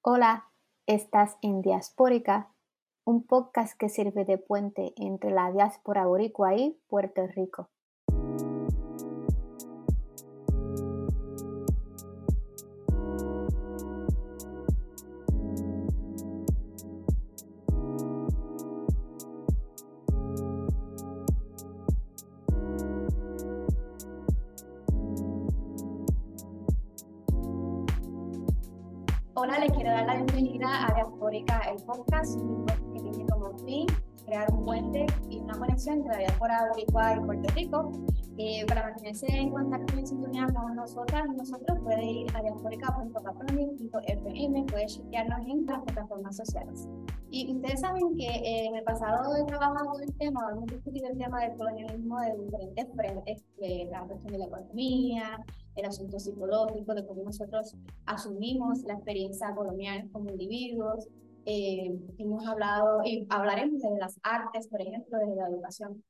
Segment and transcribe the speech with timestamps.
[0.00, 0.52] Hola,
[0.86, 2.54] estás en Diaspórica,
[3.04, 7.68] un podcast que sirve de puente entre la diáspora boricua y Puerto Rico.
[30.58, 32.36] Bienvenida a el podcast,
[32.92, 33.86] que tiene como fin
[34.26, 37.92] crear un puente y una conexión entre la diáspora boricua y Puerto Rico.
[38.38, 42.42] Eh, para mantenerse en contacto y en sintonía con nosotras y nosotros, puede ir a
[42.42, 46.88] diasporica.capronin.fm, puede chequearnos en las plataformas sociales.
[47.30, 51.18] Y ustedes saben que eh, en el pasado he trabajado el tema, hemos discutido el
[51.18, 55.44] tema del colonialismo de diferentes frentes, de la cuestión de la economía,
[55.76, 61.06] el asunto psicológico, de cómo nosotros asumimos la experiencia colonial como individuos,
[61.44, 66.02] eh, hemos hablado y hablaremos de las artes, por ejemplo, de la educación.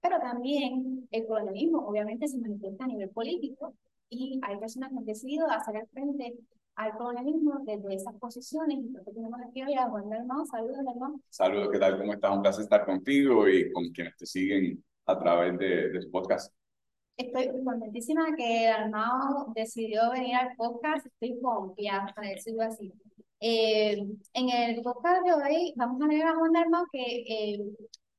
[0.00, 3.74] Pero también el colonialismo obviamente se manifiesta a nivel político
[4.08, 6.34] y hay personas que han decidido hacer el frente
[6.76, 8.78] al colonialismo desde esas posiciones.
[8.78, 10.46] Y que tenemos aquí hoy a Juan Dalmau.
[10.46, 11.20] Saludos, Dalmau.
[11.28, 11.98] Saludos, ¿qué tal?
[11.98, 12.36] ¿Cómo estás?
[12.36, 16.54] Un placer estar contigo y con quienes te siguen a través de, de su podcast.
[17.16, 21.06] Estoy contentísima que Dalmau decidió venir al podcast.
[21.06, 22.92] Estoy confiada, para decirlo así.
[23.40, 27.60] Eh, en el podcast de hoy vamos a leer a Juan Dalmau que, eh,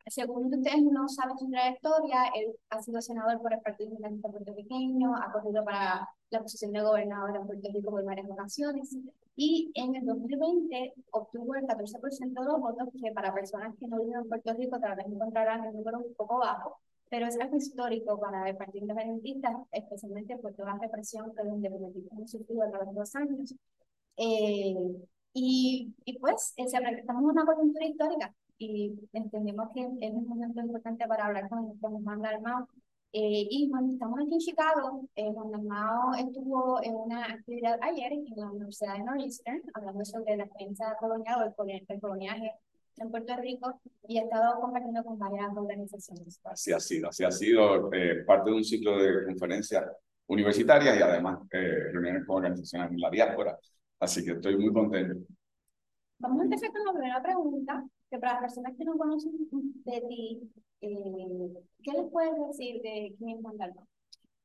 [0.08, 5.16] según ustedes no saben su trayectoria, él ha sido senador por el Partido Independentista Puertorriqueño,
[5.16, 8.96] ha corrido para la posición de gobernador en Puerto Rico por varias ocasiones
[9.36, 14.00] y en el 2020 obtuvo el 14% de los votos que para personas que no
[14.00, 17.56] viven en Puerto Rico tal vez encontrarán el número un poco bajo, pero es algo
[17.56, 22.64] histórico para el Partido Independentista, especialmente por toda la represión que los independentistas han sufrido
[22.64, 23.56] a través de los años.
[24.18, 24.76] Eh,
[25.34, 30.62] y, y, pues, eh, estamos en una coyuntura histórica y entendemos que es un momento
[30.62, 32.68] importante para hablar con, con Juan Dalmau.
[33.14, 38.12] Eh, y cuando estamos aquí en Chicago, eh, Juan Dalmau estuvo en una actividad ayer
[38.12, 42.52] en la Universidad de Northeastern, hablando sobre la experiencia colonial o el, el coloniaje
[42.98, 46.40] en Puerto Rico y ha estado compartiendo con varias organizaciones.
[46.44, 49.86] Así ha sido, así ha sido eh, parte de un ciclo de conferencias
[50.28, 53.58] universitarias y además eh, reuniones con organizaciones en la diáspora.
[54.00, 55.26] Así que estoy muy contento.
[56.20, 59.34] Vamos a empezar con la primera pregunta, que para las personas que no conocen
[59.86, 60.52] de ti,
[60.82, 61.54] eh,
[61.84, 63.86] ¿qué les puedes decir de quién es Juan Dalmau?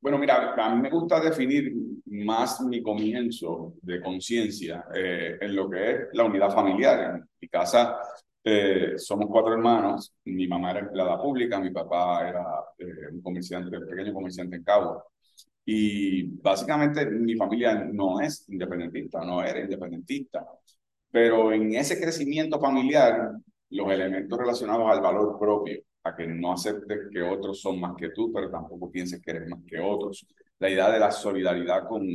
[0.01, 1.73] Bueno, mira, a mí me gusta definir
[2.07, 7.15] más mi comienzo de conciencia eh, en lo que es la unidad familiar.
[7.15, 7.99] En mi casa
[8.45, 12.45] eh, somos cuatro hermanos, mi mamá era empleada pública, mi papá era
[12.79, 15.05] eh, un comerciante, un pequeño comerciante en Cabo.
[15.65, 20.45] Y básicamente mi familia no es independentista, no era independentista,
[21.11, 23.33] pero en ese crecimiento familiar,
[23.73, 28.11] los elementos relacionados al valor propio, a que no aceptes que otros son más que
[28.11, 30.27] tú, pero tampoco pienses que eres más que otros,
[30.59, 32.07] la idea de la solidaridad con,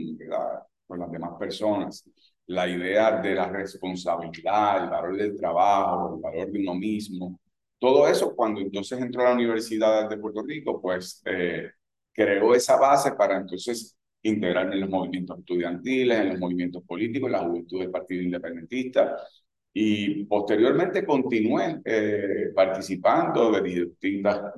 [0.88, 2.09] con las demás personas,
[2.47, 7.40] la idea de la responsabilidad, el valor del trabajo, el valor de uno mismo,
[7.79, 11.72] todo eso cuando entonces entró a la Universidad de Puerto Rico, pues eh,
[12.12, 17.34] creó esa base para entonces integrarme en los movimientos estudiantiles, en los movimientos políticos, en
[17.34, 19.16] la juventud del Partido Independentista.
[19.73, 24.53] Y posteriormente continué eh, participando de distintas,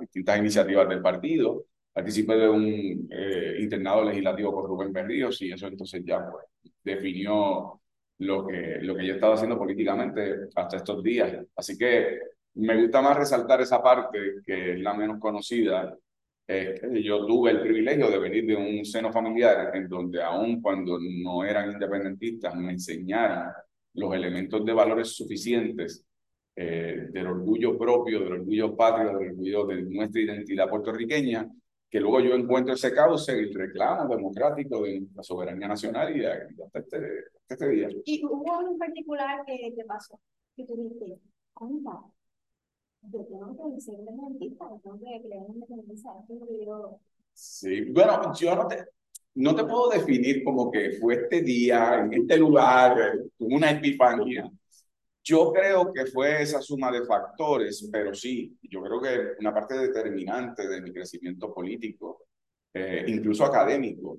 [0.00, 1.64] distintas iniciativas del partido.
[1.92, 6.44] Participé de un eh, internado legislativo con Rubén Berríos y eso entonces ya pues,
[6.82, 7.80] definió
[8.18, 11.44] lo que, lo que yo estaba haciendo políticamente hasta estos días.
[11.56, 12.20] Así que
[12.54, 15.96] me gusta más resaltar esa parte que es la menos conocida
[16.46, 20.98] eh, yo tuve el privilegio de venir de un seno familiar en donde aun cuando
[21.00, 23.52] no eran independentistas me enseñaron
[23.94, 26.04] los elementos de valores suficientes
[26.54, 31.50] eh, del orgullo propio, del orgullo patrio, del orgullo de nuestra identidad puertorriqueña,
[31.88, 36.78] que luego yo encuentro ese cauce y reclamo democrático de la soberanía nacional y hasta
[36.78, 36.98] este,
[37.48, 37.88] este día.
[38.04, 40.18] ¿Y hubo algo en particular que te pasó?
[40.56, 41.18] Que tú dijiste,
[41.52, 42.14] ¿cómo
[47.32, 48.86] Sí, bueno, yo no te,
[49.34, 52.96] no te puedo definir como que fue este día, en este lugar,
[53.38, 54.50] una epifanía.
[55.24, 59.78] Yo creo que fue esa suma de factores, pero sí, yo creo que una parte
[59.78, 62.26] determinante de mi crecimiento político,
[62.74, 64.18] eh, incluso académico,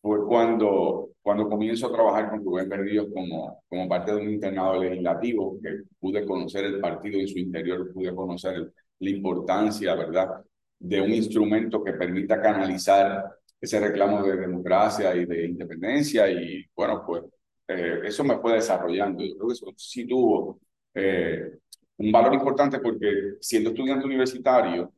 [0.00, 4.82] fue cuando, cuando comienzo a trabajar con Rubén Berríos como, como parte de un internado
[4.82, 10.42] legislativo, que pude conocer el partido en su interior, pude conocer la importancia, ¿verdad?,
[10.78, 13.24] de un instrumento que permita canalizar
[13.62, 16.28] ese reclamo de democracia y de independencia.
[16.28, 17.22] Y bueno, pues
[17.68, 19.24] eh, eso me fue desarrollando.
[19.24, 20.60] Yo creo que eso sí tuvo
[20.94, 21.58] eh,
[21.98, 24.92] un valor importante porque siendo estudiante universitario,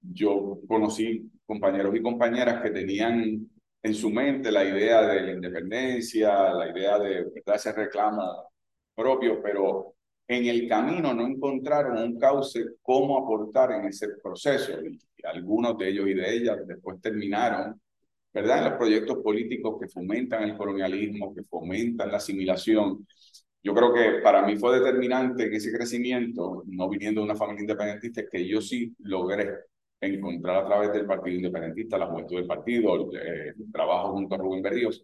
[0.00, 3.50] yo conocí compañeros y compañeras que tenían
[3.82, 8.50] en su mente la idea de la independencia, la idea de ese reclamo
[8.94, 9.94] propio, pero
[10.28, 14.72] en el camino no encontraron un cauce cómo aportar en ese proceso.
[14.84, 17.80] Y algunos de ellos y de ellas después terminaron,
[18.36, 23.06] ¿verdad?, en los proyectos políticos que fomentan el colonialismo, que fomentan la asimilación.
[23.62, 27.62] Yo creo que para mí fue determinante en ese crecimiento, no viniendo de una familia
[27.62, 29.54] independentista, que yo sí logré
[30.02, 34.62] encontrar a través del Partido Independentista, la juventud del partido, el, trabajo junto a Rubén
[34.62, 35.02] Berríos,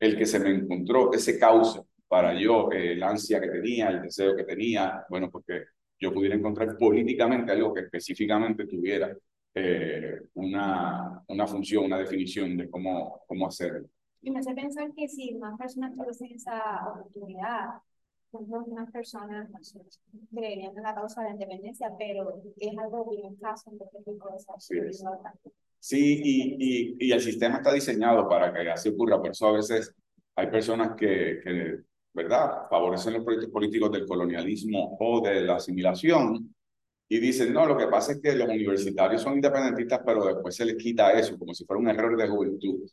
[0.00, 4.34] el que se me encontró ese cauce para yo, eh, ansia que tenía, el deseo
[4.34, 5.66] que tenía, bueno, porque
[6.00, 9.16] yo pudiera encontrar políticamente algo que específicamente tuviera
[9.54, 13.88] eh, una, una función, una definición de cómo, cómo hacerlo.
[14.22, 17.70] Y me hace pensar que si más personas tuviesen esa oportunidad,
[18.32, 19.50] unas personas
[20.34, 24.28] creerían en la causa de la independencia, pero es algo bien escaso en este tipo
[24.30, 24.38] de
[25.78, 29.52] Sí, y, y, y, el sistema está diseñado para que así ocurra, por eso a
[29.52, 29.92] veces
[30.36, 31.80] hay personas que, que,
[32.14, 36.54] ¿verdad?, favorecen los proyectos políticos del colonialismo o de la asimilación
[37.14, 40.64] y dicen, no, lo que pasa es que los universitarios son independentistas, pero después se
[40.64, 42.88] les quita eso, como si fuera un error de juventud.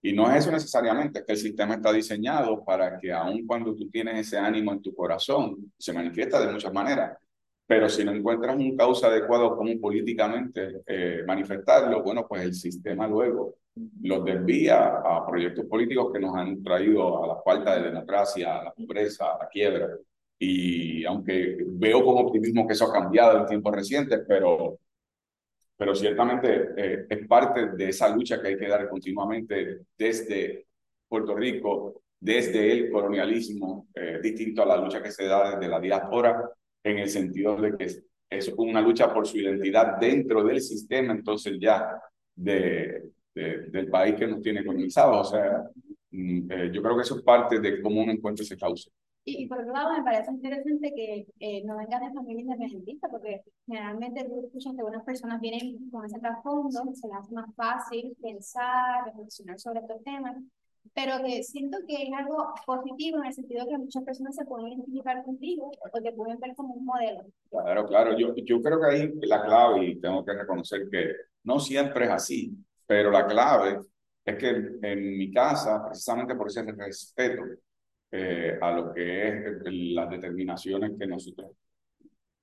[0.00, 3.74] Y no es eso necesariamente, es que el sistema está diseñado para que aun cuando
[3.74, 7.18] tú tienes ese ánimo en tu corazón, se manifiesta de muchas maneras,
[7.66, 13.08] pero si no encuentras un causa adecuado como políticamente eh, manifestarlo, bueno, pues el sistema
[13.08, 13.56] luego
[14.02, 18.64] los desvía a proyectos políticos que nos han traído a la falta de democracia, a
[18.66, 19.88] la pobreza, a la quiebra.
[20.38, 24.78] Y aunque veo con optimismo que eso ha cambiado en tiempos recientes, pero
[25.76, 30.66] pero ciertamente eh, es parte de esa lucha que hay que dar continuamente desde
[31.06, 35.78] Puerto Rico, desde el colonialismo, eh, distinto a la lucha que se da desde la
[35.80, 36.50] diáspora,
[36.82, 41.58] en el sentido de que es, una lucha por su identidad dentro del sistema, entonces
[41.60, 42.00] ya
[42.34, 45.20] de, del país que nos tiene colonizado.
[45.20, 45.62] O sea,
[46.10, 48.90] mm, eh, yo creo que eso es parte de cómo uno encuentra ese cauce.
[49.28, 53.42] Y, por otro lado, me parece interesante que eh, no vengan de familia independentista, porque
[53.66, 58.16] generalmente tú escuchas que algunas personas vienen con ese trasfondo, se les hace más fácil
[58.22, 60.36] pensar, reflexionar sobre estos temas,
[60.94, 64.68] pero que siento que es algo positivo en el sentido que muchas personas se pueden
[64.68, 67.24] identificar contigo o te pueden ver como un modelo.
[67.50, 71.12] Claro, claro, yo, yo creo que ahí la clave, y tengo que reconocer que
[71.42, 72.56] no siempre es así,
[72.86, 73.80] pero la clave
[74.24, 74.50] es que
[74.82, 77.42] en mi casa, precisamente por ese respeto,
[78.10, 81.50] eh, a lo que es las determinaciones que nosotros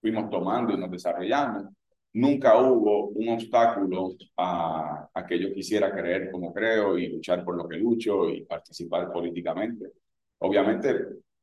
[0.01, 1.69] fuimos tomando y nos desarrollando.
[2.13, 7.55] Nunca hubo un obstáculo a, a que yo quisiera creer como creo y luchar por
[7.55, 9.93] lo que lucho y participar políticamente.
[10.39, 10.93] Obviamente,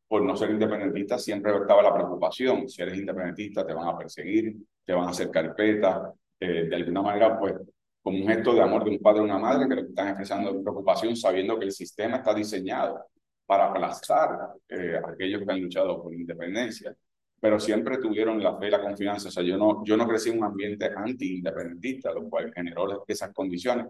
[0.06, 2.68] por no ser independentista, siempre estaba la preocupación.
[2.68, 6.12] Si eres independentista, te van a perseguir, te van a hacer carpeta.
[6.38, 7.54] Eh, de alguna manera, pues,
[8.02, 10.62] como un gesto de amor de un padre o una madre que lo están expresando
[10.62, 13.06] preocupación sabiendo que el sistema está diseñado
[13.50, 16.94] para aplastar eh, a aquellos que han luchado por independencia,
[17.40, 19.26] pero siempre tuvieron la fe y la confianza.
[19.26, 23.32] O sea, yo no, yo no crecí en un ambiente anti-independentista, lo cual generó esas
[23.32, 23.86] condiciones,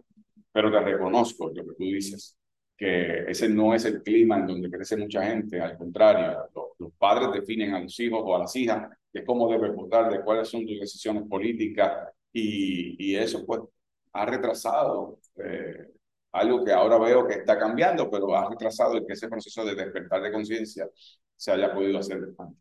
[0.50, 2.38] pero te reconozco lo que tú dices,
[2.74, 6.38] que ese no es el clima en donde crece mucha gente, al contrario,
[6.78, 10.22] los, padres definen a los hijos o a las hijas de cómo debes votar, de
[10.22, 13.60] cuáles son tus decisiones políticas, y, y eso pues
[14.14, 15.69] ha retrasado eh,
[16.32, 19.74] algo que ahora veo que está cambiando, pero ha retrasado el que ese proceso de
[19.74, 20.88] despertar de conciencia
[21.36, 22.58] se haya podido hacer antes.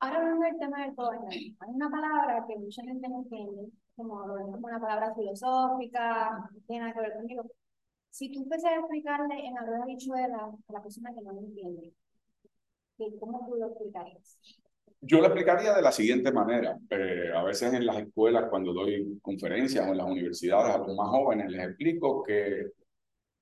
[0.00, 4.24] Ahora hablando del tema del colonialismo, hay una palabra que mucha gente no entiende, como
[4.24, 7.50] una palabra filosófica, tiene nada que ver conmigo.
[8.10, 11.40] Si tú empiezas a explicarle en la rueda bichuela a la persona que no lo
[11.40, 11.92] entiende,
[13.18, 14.38] ¿cómo tú lo explicarías?
[15.00, 16.76] Yo lo explicaría de la siguiente manera.
[16.90, 20.94] Eh, a veces en las escuelas, cuando doy conferencias o en las universidades a los
[20.96, 22.72] más jóvenes, les explico que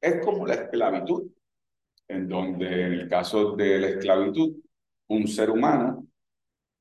[0.00, 1.30] es como la esclavitud,
[2.08, 4.56] en donde en el caso de la esclavitud,
[5.08, 6.06] un ser humano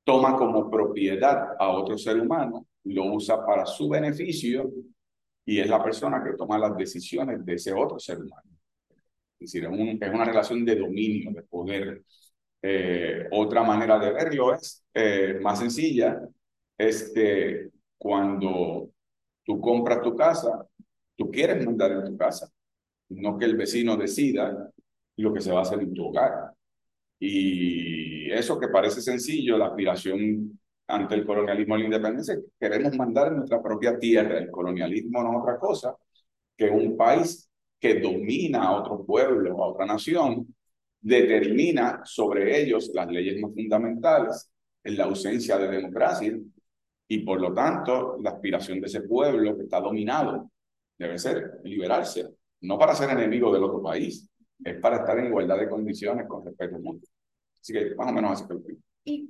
[0.04, 4.72] toma como propiedad a otro ser humano, lo usa para su beneficio
[5.46, 8.50] y es la persona que toma las decisiones de ese otro ser humano.
[9.40, 12.04] Es decir, es una relación de dominio, de poder.
[12.68, 16.20] Eh, otra manera de verlo es eh, más sencilla,
[16.76, 18.90] es que cuando
[19.44, 20.66] tú compras tu casa,
[21.16, 22.50] tú quieres mandar en tu casa,
[23.10, 24.72] no que el vecino decida
[25.18, 26.54] lo que se va a hacer en tu hogar.
[27.20, 33.28] Y eso que parece sencillo, la aspiración ante el colonialismo y la independencia, queremos mandar
[33.28, 34.40] en nuestra propia tierra.
[34.40, 35.96] El colonialismo no es otra cosa
[36.58, 37.48] que un país
[37.80, 40.55] que domina a otro pueblo, a otra nación,
[41.06, 44.52] determina sobre ellos las leyes más fundamentales
[44.84, 46.36] en la ausencia de democracia
[47.08, 50.50] y por lo tanto la aspiración de ese pueblo que está dominado
[50.98, 52.28] debe ser liberarse,
[52.62, 54.28] no para ser enemigo del otro país,
[54.64, 57.08] es para estar en igualdad de condiciones con respeto mutuo.
[57.62, 58.62] Así que más o menos así que lo
[59.04, 59.30] Y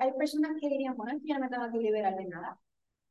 [0.00, 2.58] hay personas que dirían, bueno, yo no me tengo que liberar de nada.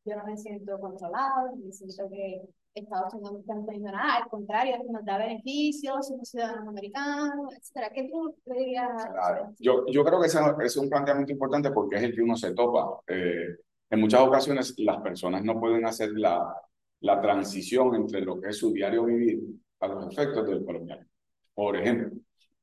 [0.04, 2.42] Yo no me siento controlado, me siento que
[2.74, 7.90] Estados Unidos no está poniendo nada, al contrario, nos da beneficios, somos ciudadanos americanos, etcétera.
[7.94, 9.06] ¿Qué tú le dirías?
[9.12, 9.54] Claro.
[9.60, 12.54] Yo, yo creo que ese, es un planteamiento importante porque es el que uno se
[12.54, 13.02] topa.
[13.08, 13.58] Eh,
[13.90, 16.56] en muchas ocasiones las personas no pueden hacer la,
[17.02, 19.42] la transición entre lo que es su diario vivir
[19.82, 21.06] a los efectos del colonial.
[21.54, 22.12] Por ejemplo,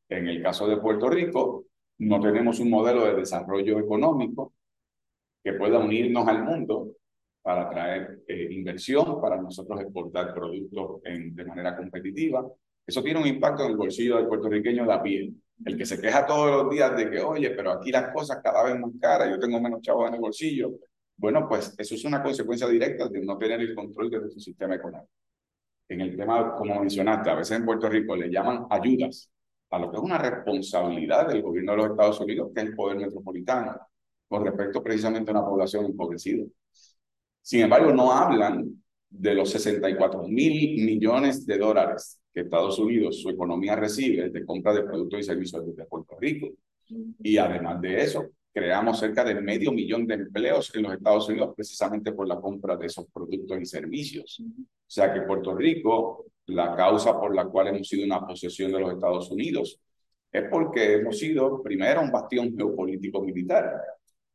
[0.08, 1.64] en el caso de Puerto Rico,
[1.98, 4.54] no tenemos un modelo de desarrollo económico
[5.42, 6.92] que pueda unirnos al mundo
[7.48, 12.46] para traer eh, inversión, para nosotros exportar productos de manera competitiva.
[12.86, 15.32] Eso tiene un impacto en el bolsillo del puertorriqueño de a pie.
[15.64, 18.64] El que se queja todos los días de que, oye, pero aquí las cosas cada
[18.64, 20.72] vez más caras, yo tengo menos chavos en el bolsillo.
[21.16, 24.74] Bueno, pues eso es una consecuencia directa de no tener el control de su sistema
[24.74, 25.08] económico.
[25.88, 29.30] En el tema, como mencionaste, a veces en Puerto Rico le llaman ayudas
[29.70, 32.76] a lo que es una responsabilidad del gobierno de los Estados Unidos, que es el
[32.76, 33.74] poder metropolitano,
[34.28, 36.44] con respecto precisamente a una población empobrecida.
[37.48, 38.78] Sin embargo, no hablan
[39.08, 44.74] de los 64 mil millones de dólares que Estados Unidos, su economía recibe de compra
[44.74, 46.48] de productos y servicios desde Puerto Rico.
[47.22, 51.54] Y además de eso, creamos cerca de medio millón de empleos en los Estados Unidos
[51.56, 54.42] precisamente por la compra de esos productos y servicios.
[54.42, 58.80] O sea que Puerto Rico, la causa por la cual hemos sido una posesión de
[58.80, 59.80] los Estados Unidos
[60.30, 63.72] es porque hemos sido primero un bastión geopolítico militar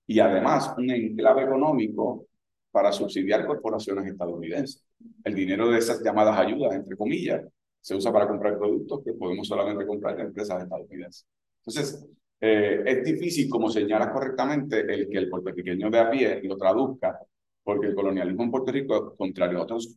[0.08, 2.26] y además un enclave económico
[2.74, 4.84] para subsidiar corporaciones estadounidenses.
[5.24, 7.44] El dinero de esas llamadas ayudas, entre comillas,
[7.80, 11.28] se usa para comprar productos que podemos solamente comprar en empresas estadounidenses.
[11.60, 12.10] Entonces,
[12.42, 17.20] eh, es difícil, como señala correctamente, el que el puertorriqueño de a pie lo traduzca,
[17.64, 19.96] porque el colonialismo en Puerto Rico, contrario a otros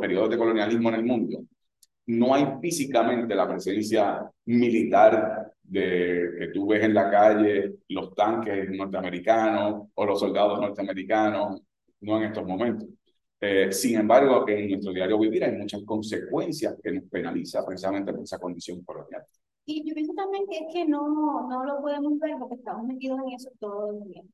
[0.00, 1.40] periodos de colonialismo en el mundo,
[2.06, 8.70] no hay físicamente la presencia militar de que tú ves en la calle los tanques
[8.70, 11.60] norteamericanos o los soldados norteamericanos
[12.00, 12.88] no en estos momentos.
[13.40, 18.24] Eh, sin embargo, en nuestro diario vivir hay muchas consecuencias que nos penaliza precisamente por
[18.24, 19.24] esa condición colonial.
[19.64, 23.20] Y yo pienso también que es que no, no lo podemos ver porque estamos metidos
[23.20, 24.32] en eso todo el tiempo.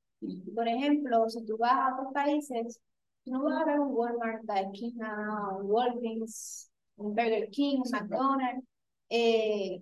[0.54, 2.80] Por ejemplo, si tú vas a otros países,
[3.25, 8.64] tú no vas a ver un Walmart, Daiquina, un Walgreens, un Burger King, un McDonald's.
[9.11, 9.80] Eh,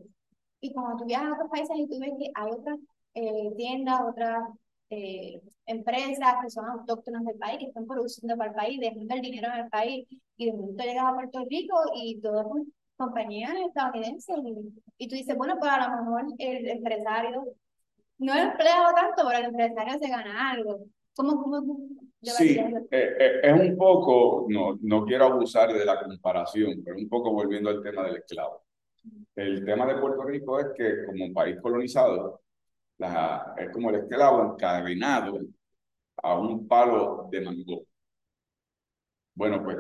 [0.61, 2.79] y cuando tú viajas a otros países y tú ves que hay otras
[3.15, 4.43] eh, tiendas, otras
[4.95, 9.21] eh, empresas que son autóctonas del país, que están produciendo para el país, dejando el
[9.23, 10.07] dinero en el país,
[10.37, 12.47] y de momento llegas a Puerto Rico y todas
[12.97, 14.37] compañías estadounidenses,
[14.99, 17.45] y, tú dices, bueno, pues a lo mejor el empresario
[18.19, 20.85] no es empleado tanto, pero el empresario se gana algo.
[21.17, 21.77] ¿Cómo, cómo
[22.21, 27.09] sí, eh, eh, es un poco, no, no quiero abusar de la comparación, pero un
[27.09, 28.63] poco volviendo al tema del esclavo.
[29.35, 32.42] El tema de Puerto Rico es que como un país colonizado,
[33.57, 35.39] es como el esclavo encadenado
[36.23, 37.85] a un palo de mango.
[39.35, 39.77] Bueno, pues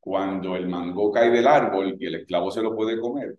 [0.00, 3.36] cuando el mango cae del árbol y el esclavo se lo puede comer,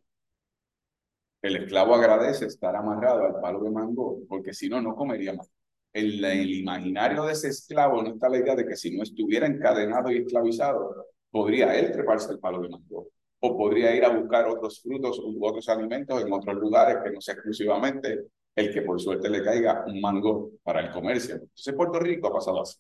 [1.41, 5.50] el esclavo agradece estar amarrado al palo de mango, porque si no, no comería más.
[5.93, 9.48] En el imaginario de ese esclavo no está la idea de que si no estuviera
[9.48, 13.07] encadenado y esclavizado, podría él treparse el palo de mango
[13.41, 17.21] o podría ir a buscar otros frutos u otros alimentos en otros lugares que no
[17.21, 18.25] sea exclusivamente
[18.56, 21.36] el que por suerte le caiga un mango para el comercio.
[21.36, 22.77] Entonces Puerto Rico ha pasado así.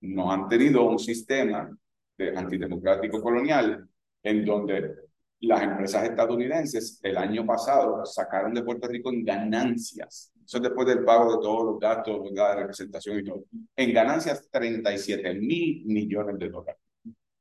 [0.00, 1.76] Nos han tenido un sistema
[2.16, 3.88] de antidemocrático colonial
[4.22, 4.94] en donde
[5.40, 10.32] las empresas estadounidenses el año pasado sacaron de Puerto Rico en ganancias.
[10.44, 13.44] Eso es después del pago de todos los gastos de representación y todo.
[13.76, 16.80] En ganancias 37 mil millones de dólares.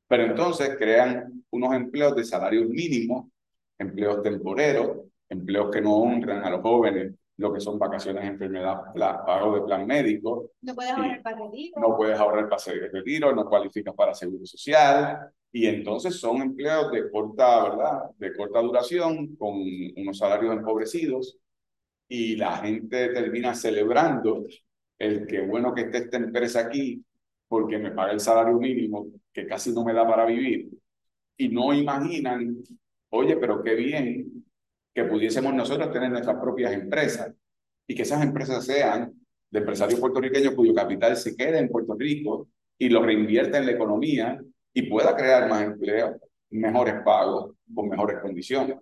[0.07, 3.31] Pero entonces crean unos empleos de salario mínimo,
[3.77, 9.55] empleos temporeros, empleos que no honran a los jóvenes, lo que son vacaciones, enfermedad, pago
[9.55, 10.51] de plan médico.
[10.61, 11.81] No puedes ahorrar para retiro.
[11.81, 15.29] No puedes ahorrar para retiro, no cualificas para seguro social.
[15.51, 18.09] Y entonces son empleos de corta, ¿verdad?
[18.17, 19.53] De corta duración, con
[19.95, 21.37] unos salarios empobrecidos.
[22.07, 24.45] Y la gente termina celebrando
[24.97, 27.03] el que bueno que esté esta empresa aquí,
[27.47, 30.69] porque me paga el salario mínimo, que casi no me da para vivir.
[31.37, 32.57] Y no imaginan,
[33.09, 34.36] oye, pero qué bien
[34.97, 37.31] que pudiésemos nosotros tener nuestras propias empresas
[37.85, 39.13] y que esas empresas sean
[39.47, 42.47] de empresarios puertorriqueños cuyo capital se quede en Puerto Rico
[42.79, 44.41] y lo reinvierta en la economía
[44.73, 48.79] y pueda crear más empleo, mejores pagos, con mejores condiciones.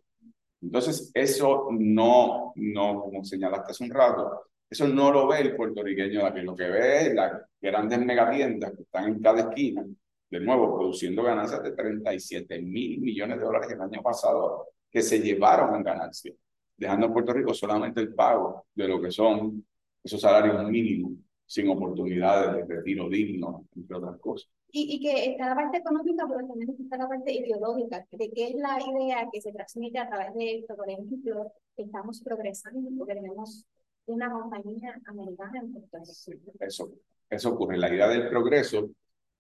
[0.61, 6.33] Entonces, eso no, no, como señalaste hace un rato, eso no lo ve el puertorriqueño
[6.33, 9.85] que lo que ve es las grandes megatiendas que están en cada esquina,
[10.29, 15.19] de nuevo, produciendo ganancias de 37 mil millones de dólares el año pasado, que se
[15.19, 16.37] llevaron en ganancias,
[16.77, 19.67] dejando en Puerto Rico solamente el pago de lo que son
[20.01, 21.11] esos salarios mínimos,
[21.45, 24.49] sin oportunidades de retiro digno, entre otras cosas.
[24.71, 28.47] Y, y, que está la parte económica, pero también está la parte ideológica, de qué
[28.47, 30.77] es la idea que se transmite a través de esto.
[30.77, 33.65] Por ejemplo, estamos progresando porque tenemos
[34.05, 35.97] una compañía americana en Puerto
[36.27, 36.53] Rico.
[36.61, 36.93] Eso,
[37.29, 37.77] eso ocurre.
[37.77, 38.91] La idea del progreso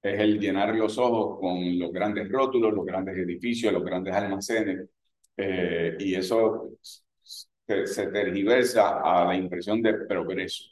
[0.01, 4.89] es el llenar los ojos con los grandes rótulos, los grandes edificios, los grandes almacenes,
[5.37, 10.63] eh, y eso se, se tergiversa a la impresión de progreso.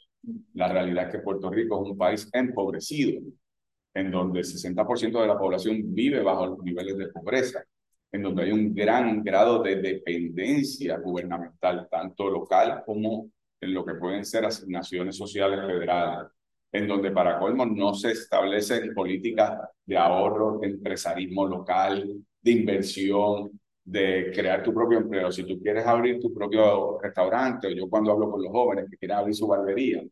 [0.54, 3.20] La realidad es que Puerto Rico es un país empobrecido,
[3.94, 7.64] en donde el 60% de la población vive bajo los niveles de pobreza,
[8.10, 13.30] en donde hay un gran grado de dependencia gubernamental, tanto local como
[13.60, 16.30] en lo que pueden ser asignaciones sociales federales,
[16.72, 23.60] en donde para colmo no se establecen políticas de ahorro, de empresarismo local, de inversión,
[23.84, 25.30] de crear tu propio empleo.
[25.30, 28.96] Si tú quieres abrir tu propio restaurante, o yo cuando hablo con los jóvenes que
[28.96, 30.02] quieren abrir su barbería,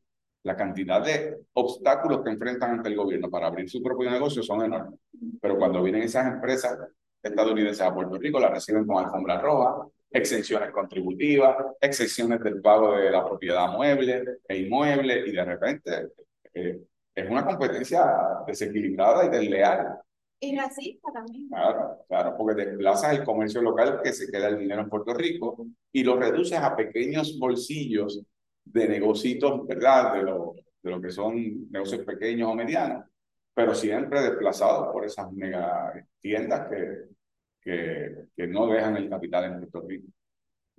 [0.45, 4.63] la cantidad de obstáculos que enfrentan ante el gobierno para abrir su propio negocio son
[4.65, 4.99] enormes.
[5.41, 6.79] Pero cuando vienen esas empresas
[7.23, 13.11] estadounidenses a Puerto Rico, las reciben con alfombra roja, exenciones contributivas, exenciones del pago de
[13.11, 16.09] la propiedad mueble e inmueble, y de repente
[16.53, 16.81] eh,
[17.15, 18.05] es una competencia
[18.47, 19.99] desequilibrada y desleal.
[20.45, 21.49] Y racista también.
[21.49, 25.57] Claro, claro, porque desplazas el comercio local que se queda el dinero en Puerto Rico
[25.93, 28.21] y lo reduces a pequeños bolsillos
[28.65, 30.15] de negocios, ¿verdad?
[30.15, 33.05] De lo, de lo que son negocios pequeños o medianos,
[33.55, 37.05] pero siempre desplazados por esas mega tiendas que,
[37.61, 40.09] que, que no dejan el capital en Puerto Rico.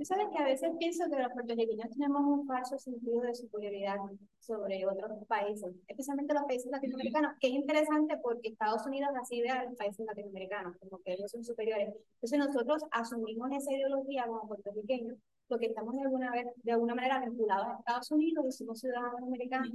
[0.01, 3.97] Sabes que a veces pienso que los puertorriqueños tenemos un falso sentido de superioridad
[4.39, 9.50] sobre otros países, especialmente los países latinoamericanos, que es interesante porque Estados Unidos así ve
[9.50, 11.94] a los países latinoamericanos, como que ellos son superiores.
[12.15, 17.20] Entonces nosotros asumimos esa ideología como puertorriqueños porque estamos de alguna, vez, de alguna manera
[17.20, 19.72] vinculados a Estados Unidos y somos ciudadanos americanos.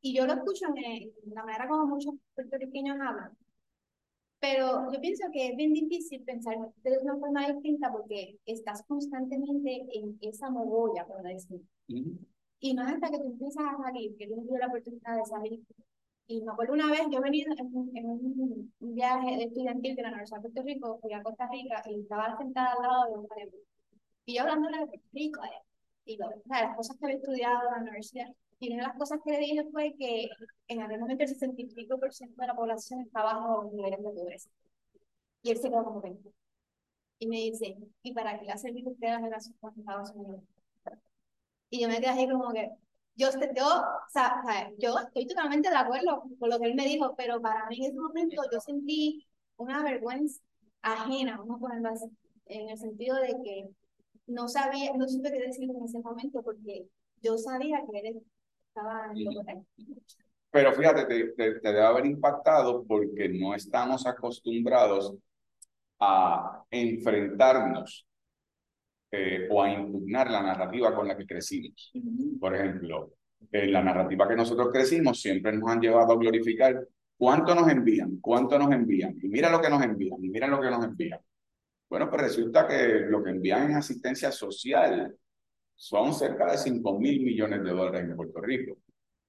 [0.00, 3.36] Y yo lo escucho en, la manera como muchos puertorriqueños hablan.
[4.38, 9.86] Pero yo pienso que es bien difícil pensar de una forma distinta porque estás constantemente
[9.92, 11.60] en esa mogolla, por decir.
[11.86, 15.60] Y no es hasta que tú empiezas a salir, que tienes la oportunidad de salir.
[16.28, 20.38] Y me acuerdo una vez, yo venía en, en un, viaje estudiantil de la Universidad
[20.38, 23.28] de Puerto Rico, fui a Costa Rica y estaba sentada al lado de un
[24.28, 25.62] y yo hablándole de Puerto Rico, eh,
[26.04, 28.28] y lo, o sea, las cosas que había estudiado en la universidad.
[28.58, 30.28] Y una de las cosas que le dije fue que
[30.68, 34.50] en aquel momento el 65% de la población estaba bajo niveles de pobreza.
[35.42, 36.30] Y él se quedó como 20.
[37.18, 40.42] Y me dice, ¿y para qué le ha servido usted la relación con Estados Unidos?
[41.70, 42.70] Y yo me quedé ahí como que,
[43.16, 44.42] yo, yo, o sea,
[44.78, 47.90] yo estoy totalmente de acuerdo con lo que él me dijo, pero para mí en
[47.90, 50.40] ese momento yo sentí una vergüenza
[50.82, 52.06] ajena, vamos a ponerlo así,
[52.46, 53.68] en el sentido de que
[54.26, 56.86] no sabía, no supe qué decir en ese momento porque
[57.22, 58.22] yo sabía que él
[58.76, 59.64] estaba en lo correcto.
[60.50, 65.14] Pero fíjate, te, te, debe haber impactado porque no estamos acostumbrados
[65.98, 68.06] a enfrentarnos
[69.10, 71.92] eh, o a impugnar la narrativa con la que crecimos.
[72.38, 73.12] Por ejemplo,
[73.50, 76.86] en la narrativa que nosotros crecimos siempre nos han llevado a glorificar
[77.16, 80.60] cuánto nos envían, cuánto nos envían, y mira lo que nos envían, y mira lo
[80.60, 81.20] que nos envían.
[81.88, 85.16] Bueno, pues resulta que lo que envían en asistencia social
[85.76, 88.78] son cerca de 5 mil millones de dólares en Puerto Rico.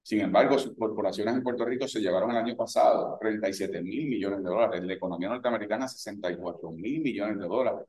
[0.02, 4.42] Sin embargo, sus corporaciones en Puerto Rico se llevaron el año pasado 37 mil millones
[4.42, 7.86] de dólares, la economía norteamericana 64 mil millones de dólares.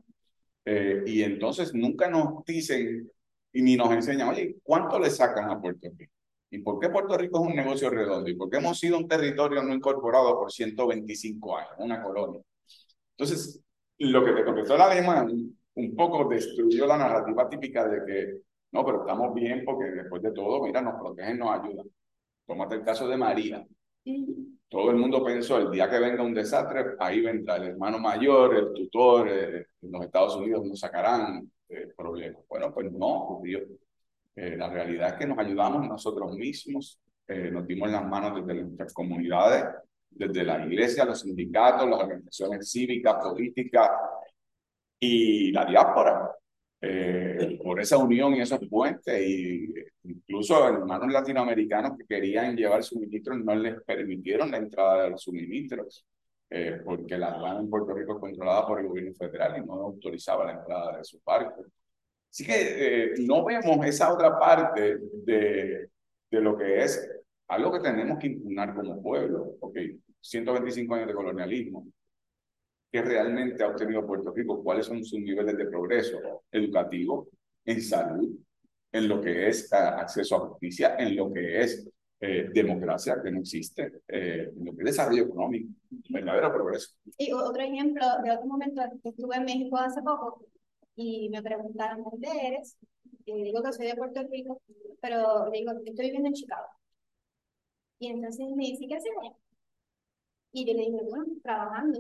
[0.66, 3.10] Eh, y entonces nunca nos dicen
[3.54, 6.12] y ni nos enseñan, oye, ¿cuánto le sacan a Puerto Rico?
[6.52, 8.30] ¿Y por qué Puerto Rico es un negocio redondo?
[8.30, 12.42] ¿Y por qué hemos sido un territorio no incorporado por 125 años, una colonia?
[13.18, 13.62] Entonces,
[14.00, 18.86] lo que te contestó el alemán un poco destruyó la narrativa típica de que, no,
[18.86, 21.88] pero estamos bien porque después de todo, mira, nos protegen, nos ayudan.
[22.46, 23.66] Tómate el caso de María.
[24.68, 28.56] Todo el mundo pensó, el día que venga un desastre, ahí vendrá el hermano mayor,
[28.56, 32.44] el tutor, eh, en los Estados Unidos nos sacarán eh, problemas.
[32.48, 33.62] Bueno, pues no ocurrió.
[34.36, 38.92] Eh, la realidad es que nos ayudamos nosotros mismos, nos dimos las manos desde nuestras
[38.92, 39.64] comunidades,
[40.10, 43.88] desde la iglesia, los sindicatos, las organizaciones cívicas, políticas
[45.00, 46.32] y la diáspora,
[46.82, 53.44] eh, por esa unión y esos puentes, y incluso hermanos latinoamericanos que querían llevar suministros
[53.44, 56.06] no les permitieron la entrada de los suministros,
[56.50, 59.74] eh, porque la aduana en Puerto Rico es controlada por el gobierno federal y no
[59.74, 61.66] autorizaba la entrada de sus barcos.
[62.32, 65.90] Así que eh, no vemos esa otra parte de,
[66.32, 67.10] de lo que es
[67.48, 69.56] algo que tenemos que impugnar como pueblo.
[69.60, 69.78] Ok,
[70.22, 71.88] 125 años de colonialismo.
[72.92, 74.64] ¿Qué realmente ha obtenido Puerto Rico?
[74.64, 76.18] ¿Cuáles son sus niveles de progreso
[76.52, 77.30] educativo,
[77.66, 78.30] en salud,
[78.92, 81.88] en lo que es ah, acceso a justicia, en lo que es
[82.20, 85.70] eh, democracia, que no existe, eh, en lo que es desarrollo económico,
[86.10, 86.96] verdadero progreso?
[87.18, 90.44] Y otro ejemplo de otro momento, estuve en México hace poco
[90.96, 92.76] y me preguntaron, ¿dónde eres?
[93.26, 94.62] Y digo que soy de Puerto Rico,
[95.00, 96.68] pero digo, estoy viviendo en Chicago.
[98.00, 99.12] Y entonces me dice, ¿qué haces
[100.52, 102.00] Y yo le dije, bueno, trabajando.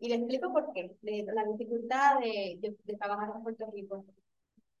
[0.00, 4.04] Y le explico por qué, la dificultad de, de, trabajar en Puerto Rico.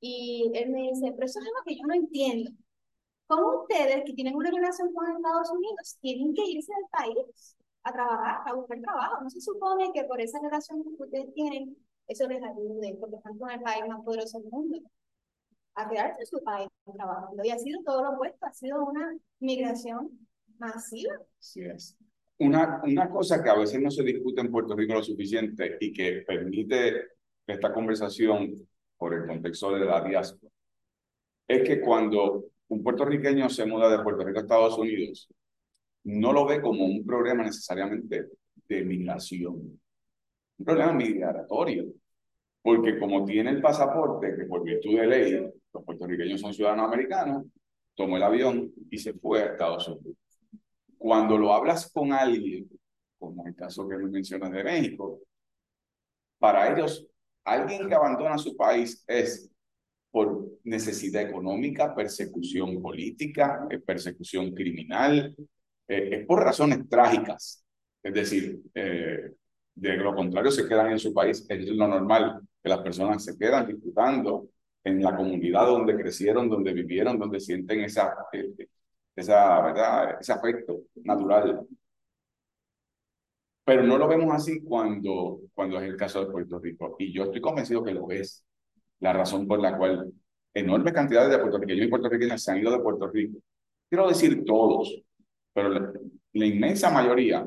[0.00, 2.50] Y él me dice, pero eso es algo que yo no entiendo.
[3.26, 7.92] ¿Cómo ustedes que tienen una relación con Estados Unidos tienen que irse del país a
[7.92, 9.22] trabajar, a buscar trabajo?
[9.22, 11.76] No se supone que por esa relación que ustedes tienen
[12.10, 14.78] eso les ayude, porque están con el país más poderoso del mundo,
[15.76, 17.44] a quedarse en su país trabajando.
[17.44, 20.10] Y ha sido todo lo opuesto, ha sido una migración
[20.58, 21.14] masiva.
[21.38, 21.96] Sí es.
[22.40, 25.92] Una, una cosa que a veces no se discute en Puerto Rico lo suficiente y
[25.92, 27.08] que permite
[27.46, 28.54] esta conversación
[28.96, 30.52] por el contexto de la diáspora,
[31.46, 35.28] es que cuando un puertorriqueño se muda de Puerto Rico a Estados Unidos,
[36.04, 38.28] no lo ve como un problema necesariamente
[38.68, 39.80] de migración,
[40.58, 41.92] un problema migratorio,
[42.62, 47.46] porque como tiene el pasaporte, que por virtud de ley los puertorriqueños son ciudadanos americanos,
[47.94, 50.16] tomó el avión y se fue a Estados Unidos.
[51.00, 52.68] Cuando lo hablas con alguien,
[53.18, 55.20] como el caso que me mencionas de México,
[56.38, 57.06] para ellos,
[57.42, 59.50] alguien que abandona su país es
[60.10, 65.34] por necesidad económica, persecución política, persecución criminal,
[65.88, 67.64] eh, es por razones trágicas.
[68.02, 69.32] Es decir, eh,
[69.74, 71.46] de lo contrario se quedan en su país.
[71.48, 74.50] Es lo normal que las personas se quedan disfrutando
[74.84, 78.52] en la comunidad donde crecieron, donde vivieron, donde sienten esa, eh,
[79.20, 80.18] esa, ¿verdad?
[80.20, 81.66] ese afecto natural.
[83.64, 86.96] Pero no lo vemos así cuando, cuando es el caso de Puerto Rico.
[86.98, 88.44] Y yo estoy convencido que lo es.
[89.00, 90.12] La razón por la cual
[90.52, 93.38] enormes cantidades de puertorriqueños y puertorriqueñas se han ido de Puerto Rico.
[93.88, 95.02] Quiero decir todos,
[95.52, 95.92] pero
[96.32, 97.46] la inmensa mayoría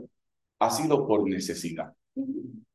[0.60, 1.94] ha sido por necesidad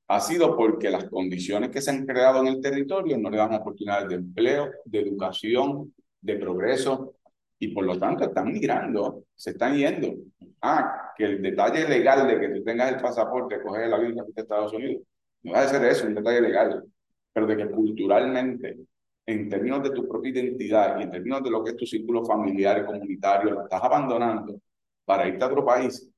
[0.09, 3.55] ha sido porque las condiciones que se han creado en el territorio no le dan
[3.55, 7.17] oportunidades de empleo, de educación, de progreso,
[7.59, 10.15] y por lo tanto están migrando, se están yendo.
[10.63, 14.23] Ah, que el detalle legal de que tú tengas el pasaporte, coger el avión de
[14.37, 15.03] Estados Unidos,
[15.43, 16.85] no va a ser eso, un detalle legal,
[17.33, 18.77] pero de que culturalmente,
[19.27, 22.25] en términos de tu propia identidad y en términos de lo que es tu círculo
[22.25, 24.61] familiar comunitario, lo estás abandonando
[25.05, 26.11] para irte a otro país,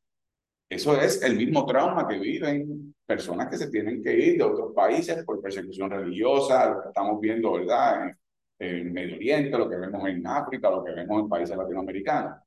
[0.71, 4.73] eso es el mismo trauma que viven personas que se tienen que ir de otros
[4.73, 8.13] países por persecución religiosa, lo que estamos viendo, ¿verdad?
[8.61, 12.43] En Medio Oriente, lo que vemos en África, lo que vemos en países latinoamericanos.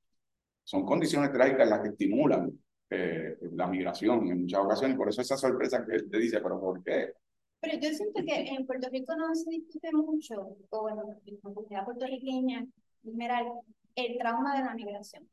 [0.63, 2.52] Son condiciones trágicas las que estimulan
[2.89, 4.95] eh, la migración en muchas ocasiones.
[4.95, 7.13] Por eso esa sorpresa que te dice, pero ¿por qué?
[7.60, 11.41] Pero yo siento que en Puerto Rico no se discute mucho, o bueno, en la
[11.41, 13.47] comunidad puertorriqueña en general,
[13.95, 15.28] el trauma de la migración,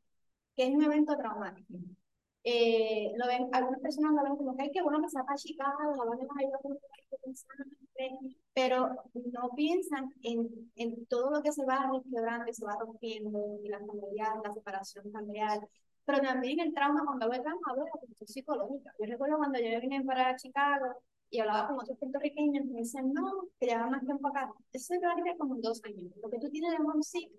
[0.55, 1.73] que es un evento traumático
[2.43, 5.37] eh, lo ven, algunas personas lo ven como que, hay que bueno que sea para
[5.37, 6.59] Chicago, a dónde nos ayuda
[8.53, 13.59] pero no piensan en, en todo lo que se va quebrando y se va rompiendo,
[13.63, 15.59] y la familia, la separación familiar,
[16.05, 18.93] pero también el trauma, cuando hablo de trauma, hablo de la cuestión psicológica.
[18.99, 20.87] Yo recuerdo cuando yo vine para Chicago
[21.29, 24.51] y hablaba con otros puertorriqueños, me dicen, no, que llevan más tiempo acá.
[24.73, 26.11] Eso va a como dos años.
[26.21, 27.31] Lo que tú tienes de homesick,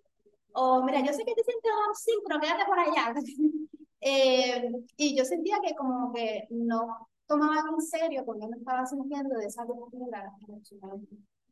[0.54, 3.14] o mira, yo sé que te sientes homesick, pero quédate por allá.
[4.04, 9.36] Eh, y yo sentía que como que no tomaba en serio porque me estaba sintiendo
[9.38, 10.32] de esa cultura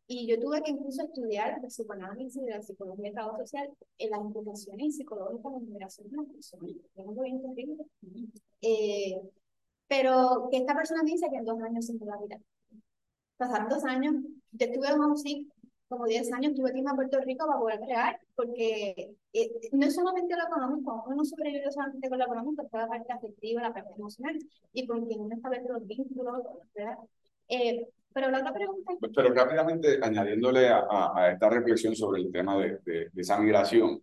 [0.07, 4.11] Y yo tuve que incluso estudiar el psicoanálisis y la psicología de trabajo social en
[4.11, 6.85] las implicaciones psicológicas de la migración de las personas.
[8.63, 9.21] Eh,
[9.89, 12.41] pero que esta persona dice que en dos años se va a mirar.
[13.37, 14.15] Pasaron dos años,
[14.53, 15.17] yo estuve en un
[15.91, 19.87] como 10 años tuve que ir a Puerto Rico para poder crear, porque eh, no
[19.87, 23.61] es solamente lo económico, uno no sobrevive solamente con lo económico, está la parte afectiva,
[23.61, 24.39] la parte emocional,
[24.73, 26.45] y con quien uno establece los vínculos,
[26.77, 26.97] ¿verdad?
[27.49, 28.93] Eh, pero la otra pregunta...
[29.01, 34.01] Pero rápidamente, añadiéndole a, a, esta reflexión sobre el tema de, de, esa migración,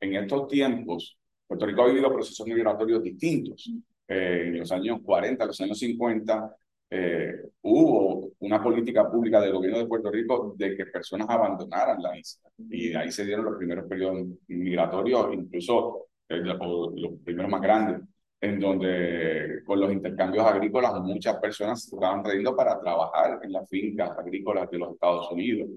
[0.00, 3.70] en estos tiempos, Puerto Rico ha vivido procesos migratorios distintos.
[4.08, 6.56] Eh, en los años 40, los años 50,
[6.90, 12.16] eh, hubo una política pública del gobierno de Puerto Rico de que personas abandonaran la
[12.18, 12.50] isla.
[12.70, 18.00] Y ahí se dieron los primeros periodos migratorios, incluso eh, los primeros más grandes,
[18.40, 23.68] en donde con los intercambios agrícolas muchas personas se estaban trayendo para trabajar en las
[23.68, 25.68] fincas agrícolas de los Estados Unidos.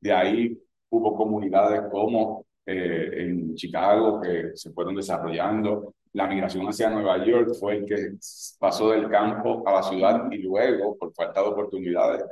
[0.00, 0.58] De ahí
[0.90, 5.94] hubo comunidades como eh, en Chicago que se fueron desarrollando.
[6.12, 8.12] La migración hacia Nueva York fue el que
[8.58, 12.24] pasó del campo a la ciudad y luego, por falta de oportunidades,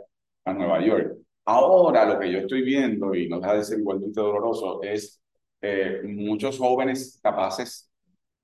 [0.44, 1.16] a Nueva York.
[1.44, 5.20] Ahora lo que yo estoy viendo, y no deja de ser igualmente doloroso, es
[5.60, 7.90] eh, muchos jóvenes capaces,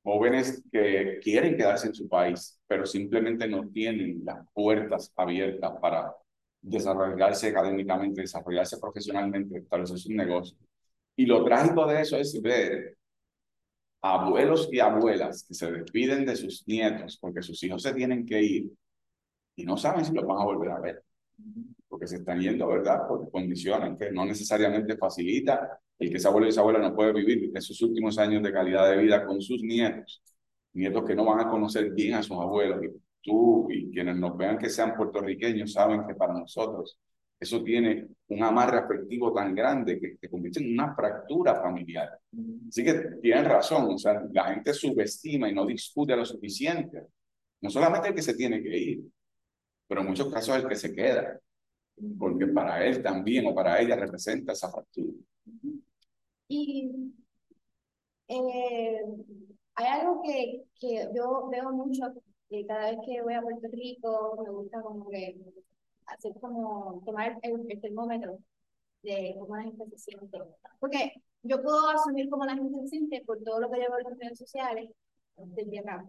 [0.03, 6.15] jóvenes que quieren quedarse en su país, pero simplemente no tienen las puertas abiertas para
[6.61, 10.57] desarrollarse académicamente, desarrollarse profesionalmente, establecer su negocio.
[11.17, 12.97] Y lo trágico de eso es ver
[14.03, 18.43] abuelos y abuelas que se despiden de sus nietos porque sus hijos se tienen que
[18.43, 18.73] ir
[19.57, 21.05] y no saben si los van a volver a ver
[21.89, 23.07] porque se están yendo, ¿verdad?
[23.07, 27.13] Por condiciones que no necesariamente facilita el que ese abuelo y esa abuela no puede
[27.13, 30.23] vivir esos últimos años de calidad de vida con sus nietos,
[30.73, 32.83] nietos que no van a conocer bien a sus abuelos.
[32.83, 32.89] Y
[33.23, 36.99] tú y quienes nos vean que sean puertorriqueños saben que para nosotros
[37.43, 42.09] eso tiene un amarre afectivo tan grande que se convierte en una fractura familiar.
[42.69, 47.09] Así que tienen razón, o sea, la gente subestima y no discute lo suficiente.
[47.61, 49.03] No solamente el que se tiene que ir,
[49.89, 51.41] pero en muchos casos el que se queda,
[52.17, 55.13] porque para él también o para ella representa esa fractura.
[56.47, 56.93] Y
[58.29, 59.01] eh,
[59.75, 62.03] hay algo que, que yo veo mucho,
[62.49, 65.37] que cada vez que voy a Puerto Rico me gusta como que
[66.07, 68.39] hacer como tomar el, termómetro
[69.03, 70.39] de cómo la gente se siente.
[70.79, 71.13] Porque
[71.43, 74.19] yo puedo asumir cómo la gente se siente por todo lo que llevo en las
[74.19, 74.91] redes sociales
[75.37, 76.05] desde acá.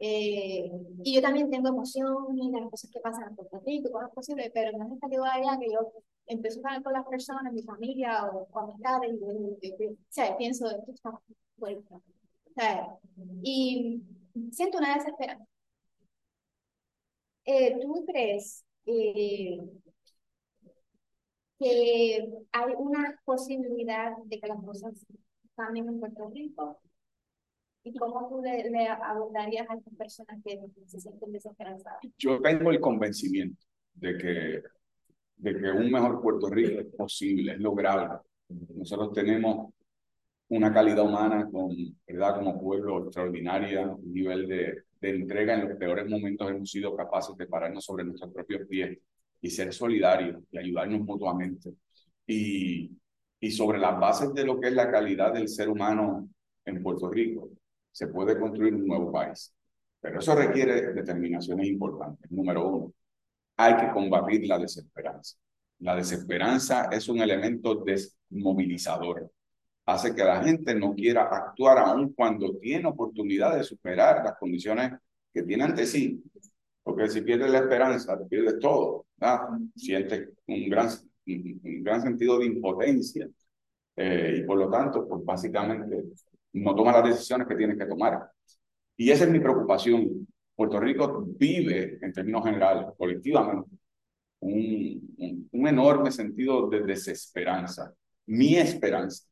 [0.00, 0.70] Eh,
[1.04, 4.76] y yo también tengo emociones, las cosas que pasan en Puerto Rico, cosas posibles, pero
[4.76, 5.92] no es hasta que voy allá que yo
[6.26, 9.12] empiezo a hablar con las personas, mi familia o con amistades,
[9.62, 11.20] y, o sea, pienso, esto está
[11.58, 11.94] fuerte.
[13.42, 14.02] Y
[14.52, 15.44] siento una desesperanza.
[17.44, 19.60] Eh, ¿Tú crees eh,
[21.58, 25.06] que hay una posibilidad de que las cosas
[25.54, 26.80] cambien en Puerto Rico?
[27.84, 32.00] ¿Y cómo tú le, le abordarías a estas personas que se sienten desesperanzadas?
[32.16, 34.62] Yo tengo el convencimiento de que,
[35.36, 38.20] de que un mejor Puerto Rico es posible, es lograble.
[38.48, 39.72] Nosotros tenemos
[40.48, 41.74] una calidad humana con,
[42.06, 42.36] ¿verdad?
[42.36, 47.36] como pueblo extraordinaria, un nivel de, de entrega en los peores momentos hemos sido capaces
[47.36, 48.98] de pararnos sobre nuestros propios pies
[49.40, 51.72] y ser solidarios y ayudarnos mutuamente.
[52.26, 52.90] Y,
[53.40, 56.28] y sobre las bases de lo que es la calidad del ser humano
[56.64, 57.50] en Puerto Rico,
[57.90, 59.54] se puede construir un nuevo país.
[60.00, 62.30] Pero eso requiere determinaciones importantes.
[62.30, 62.92] Número uno,
[63.56, 65.36] hay que combatir la desesperanza.
[65.80, 69.30] La desesperanza es un elemento desmovilizador
[69.88, 74.92] hace que la gente no quiera actuar aún cuando tiene oportunidad de superar las condiciones
[75.32, 76.22] que tiene ante sí.
[76.82, 79.06] Porque si pierdes la esperanza, pierdes todo.
[79.74, 80.88] Sientes un gran,
[81.26, 83.28] un gran sentido de impotencia.
[83.96, 86.04] Eh, y por lo tanto, pues básicamente
[86.52, 88.30] no tomas las decisiones que tienes que tomar.
[88.94, 90.28] Y esa es mi preocupación.
[90.54, 93.70] Puerto Rico vive, en términos generales, colectivamente,
[94.40, 97.94] un, un, un enorme sentido de desesperanza.
[98.26, 99.27] Mi esperanza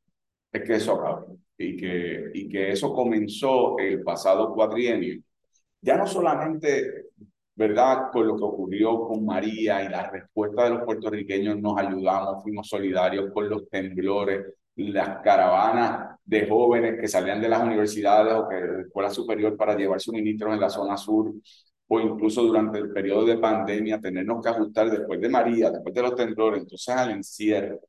[0.57, 5.21] es que eso acabe y que, y que eso comenzó el pasado cuatrienio.
[5.81, 7.07] Ya no solamente,
[7.55, 12.42] ¿verdad?, con lo que ocurrió con María y la respuesta de los puertorriqueños nos ayudamos,
[12.42, 18.49] fuimos solidarios con los temblores, las caravanas de jóvenes que salían de las universidades o
[18.49, 21.33] que de la escuela superior para llevar suministros en la zona sur,
[21.88, 26.03] o incluso durante el periodo de pandemia, tenernos que ajustar después de María, después de
[26.03, 27.81] los temblores, entonces al encierro.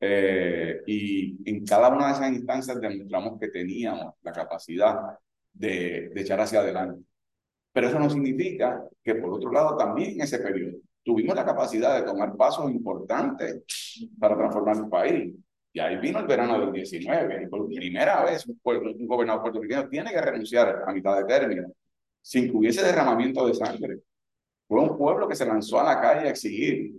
[0.00, 4.96] Eh, y en cada una de esas instancias demostramos que teníamos la capacidad
[5.52, 7.04] de, de echar hacia adelante.
[7.72, 11.96] Pero eso no significa que por otro lado también en ese periodo tuvimos la capacidad
[11.96, 13.62] de tomar pasos importantes
[14.18, 15.34] para transformar el país.
[15.72, 19.88] Y ahí vino el verano del 19, y por primera vez un, un gobernador puertorriqueño
[19.88, 21.68] tiene que renunciar a mitad de término,
[22.20, 23.98] sin que hubiese derramamiento de sangre.
[24.66, 26.92] Fue un pueblo que se lanzó a la calle a exigir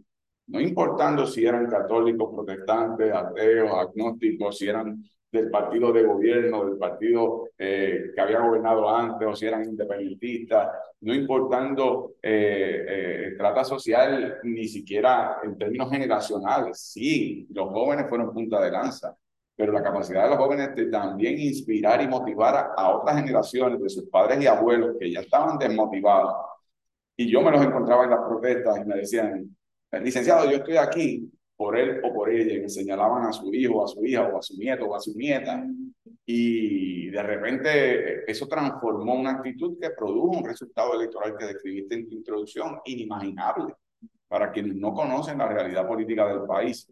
[0.51, 6.77] no importando si eran católicos, protestantes, ateos, agnósticos, si eran del partido de gobierno, del
[6.77, 10.67] partido eh, que había gobernado antes, o si eran independentistas,
[10.99, 16.79] no importando eh, eh, trata social, ni siquiera en términos generacionales.
[16.79, 19.15] Sí, los jóvenes fueron punta de lanza,
[19.55, 23.81] pero la capacidad de los jóvenes de también inspirar y motivar a, a otras generaciones
[23.81, 26.33] de sus padres y abuelos que ya estaban desmotivados.
[27.15, 29.55] Y yo me los encontraba en las protestas y me decían,
[29.99, 33.87] licenciado, yo estoy aquí por él o por ella, que señalaban a su hijo, a
[33.87, 35.63] su hija, o a su nieto, o a su nieta,
[36.25, 42.09] y de repente eso transformó una actitud que produjo un resultado electoral que describiste en
[42.09, 43.75] tu introducción, inimaginable
[44.27, 46.87] para quienes no conocen la realidad política del país.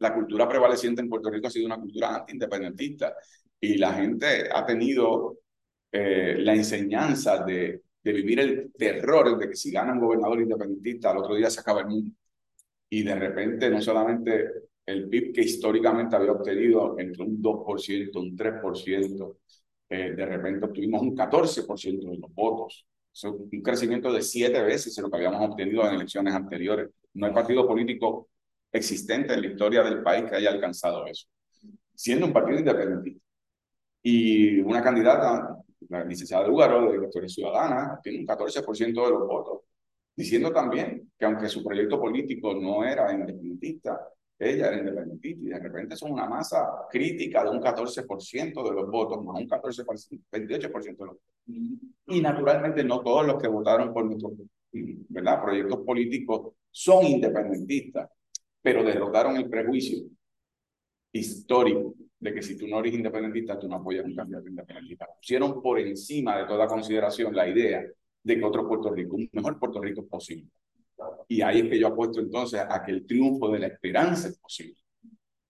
[0.00, 3.14] la cultura prevaleciente en Puerto Rico ha sido una cultura antiindependentista
[3.60, 5.38] y la gente ha tenido
[5.92, 11.10] eh, la enseñanza de, de vivir el terror de que si gana un gobernador independentista,
[11.10, 12.12] al otro día se acaba el mundo.
[12.88, 14.48] Y de repente, no solamente
[14.86, 19.38] el PIB que históricamente había obtenido entre un 2%, un 3%,
[19.88, 22.86] eh, de repente obtuvimos un 14% de los votos.
[23.24, 26.90] un crecimiento de siete veces de lo que habíamos obtenido en elecciones anteriores.
[27.14, 28.28] No hay partido político
[28.70, 31.26] existente en la historia del país que haya alcanzado eso,
[31.94, 33.24] siendo un partido independentista.
[34.02, 35.55] Y una candidata,
[35.88, 39.60] la licenciada Lugaro, de Victoria Ciudadana, tiene un 14% de los votos,
[40.14, 45.58] diciendo también que aunque su proyecto político no era independentista, ella era independentista y de
[45.58, 50.84] repente son una masa crítica de un 14% de los votos, más un 14%, 28%
[50.84, 51.22] de los votos.
[52.06, 54.32] Y naturalmente no todos los que votaron por nuestros
[55.42, 58.10] proyectos políticos son independentistas,
[58.60, 60.04] pero derrotaron el prejuicio
[61.12, 65.06] histórico de que si tú no eres independentista, tú no apoyas un candidato independentista.
[65.16, 67.84] Pusieron por encima de toda consideración la idea
[68.22, 70.50] de que otro Puerto Rico, un mejor Puerto Rico es posible.
[71.28, 74.38] Y ahí es que yo apuesto entonces a que el triunfo de la esperanza es
[74.38, 74.76] posible.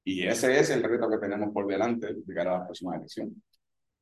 [0.05, 3.42] Y ese es el reto que tenemos por delante de cara a la próxima elección.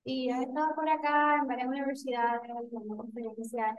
[0.05, 3.77] Y has estado por acá en varias universidades, dando conferencias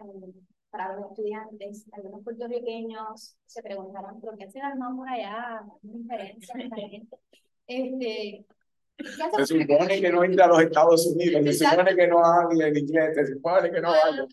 [0.72, 1.86] para los estudiantes.
[1.92, 5.62] Algunos puertorriqueños se preguntaron, ¿por qué se dan por allá?
[5.82, 6.56] diferencia
[7.68, 8.46] Este,
[8.98, 12.78] se supone que no entra a los Estados Unidos, se supone que no hable en
[12.78, 14.28] inglés, se supone que no hable.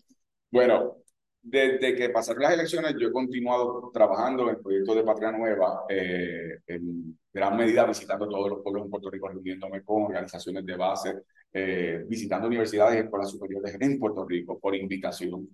[0.51, 0.97] Bueno,
[1.41, 5.83] desde que pasaron las elecciones, yo he continuado trabajando en el proyecto de Patria Nueva,
[5.89, 10.77] eh, en gran medida visitando todos los pueblos en Puerto Rico, reuniéndome con organizaciones de
[10.77, 11.21] base,
[11.51, 15.49] eh, visitando universidades y escuelas superiores en Puerto Rico por invitación.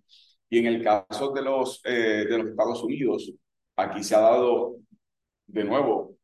[0.47, 3.33] Y en el caso de los, eh, de los Estados Unidos,
[3.75, 4.75] aquí se ha dado
[5.47, 6.17] de nuevo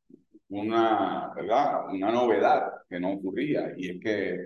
[0.49, 1.87] una, ¿verdad?
[1.91, 4.39] una novedad que no ocurría, y es que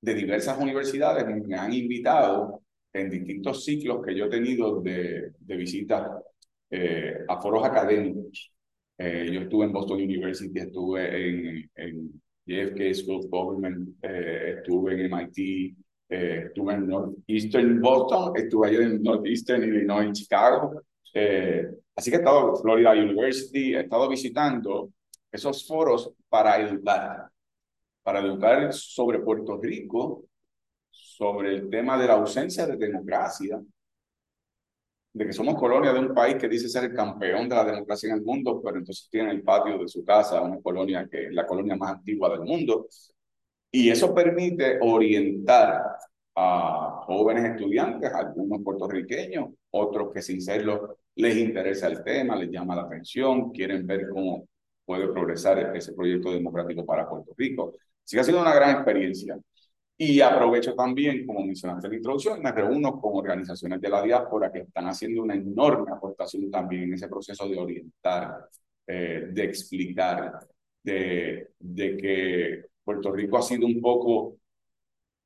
[0.00, 5.56] de diversas universidades me han invitado en distintos ciclos que yo he tenido de, de
[5.56, 6.08] visitas
[6.70, 8.52] eh, a foros académicos.
[8.96, 14.94] Eh, yo estuve en Boston University, estuve en, en JFK School of Government, eh, estuve
[14.94, 15.76] en MIT,
[16.08, 20.82] estuve en Northeastern Boston, estuve allá en Northeastern Illinois, Chicago.
[21.94, 24.90] así que he estado en Florida University, he estado visitando
[25.30, 27.28] esos foros para educar,
[28.02, 30.24] para educar sobre Puerto Rico
[30.90, 33.60] sobre el tema de la ausencia de democracia,
[35.12, 38.08] de que somos colonia de un país que dice ser el campeón de la democracia
[38.08, 41.32] en el mundo, pero entonces tiene el patio de su casa una colonia que es
[41.32, 42.86] la colonia más antigua del mundo.
[43.70, 45.82] Y eso permite orientar
[46.34, 52.76] a jóvenes estudiantes, algunos puertorriqueños, otros que sin serlo les interesa el tema, les llama
[52.76, 54.48] la atención, quieren ver cómo
[54.84, 57.74] puede progresar ese proyecto democrático para Puerto Rico.
[58.10, 59.38] Sí ha sido una gran experiencia.
[59.96, 64.50] Y aprovecho también, como mencionaste en la introducción, me reúno con organizaciones de la diáspora
[64.50, 68.48] que están haciendo una enorme aportación también en ese proceso de orientar,
[68.84, 70.40] eh, de explicar,
[70.82, 74.38] de, de que Puerto Rico ha sido un poco,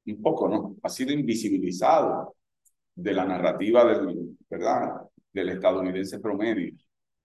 [0.07, 0.77] un poco, ¿no?
[0.83, 2.37] Ha sido invisibilizado
[2.95, 5.05] de la narrativa del, ¿verdad?
[5.33, 6.75] del estadounidense promedio.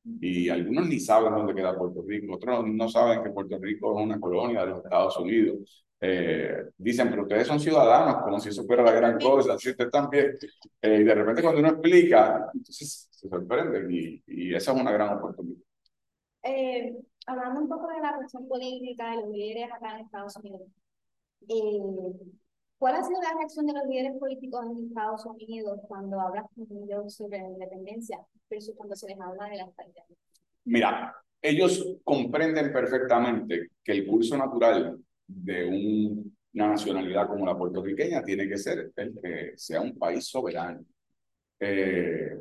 [0.03, 4.05] Y algunos ni saben dónde queda Puerto Rico, otros no saben que Puerto Rico es
[4.05, 8.63] una colonia de los Estados Unidos eh, dicen, pero ustedes son ciudadanos, como si eso
[8.63, 10.38] fuera la gran cosa, si usted también.
[10.81, 14.91] Eh, y de repente cuando uno explica, entonces se sorprenden y, y esa es una
[14.91, 15.62] gran oportunidad.
[16.43, 16.95] Eh,
[17.27, 20.62] hablando un poco de la cuestión política de los líderes acá en Estados Unidos,
[22.79, 26.65] ¿cuál ha sido la reacción de los líderes políticos en Estados Unidos cuando hablas con
[26.83, 28.17] ellos sobre la independencia
[28.49, 30.05] versus cuando se les habla de la estabilidad?
[30.63, 35.65] Mira, ellos comprenden perfectamente que el curso natural de
[36.53, 40.83] una nacionalidad como la puertorriqueña tiene que ser el que sea un país soberano.
[41.59, 42.39] Eh,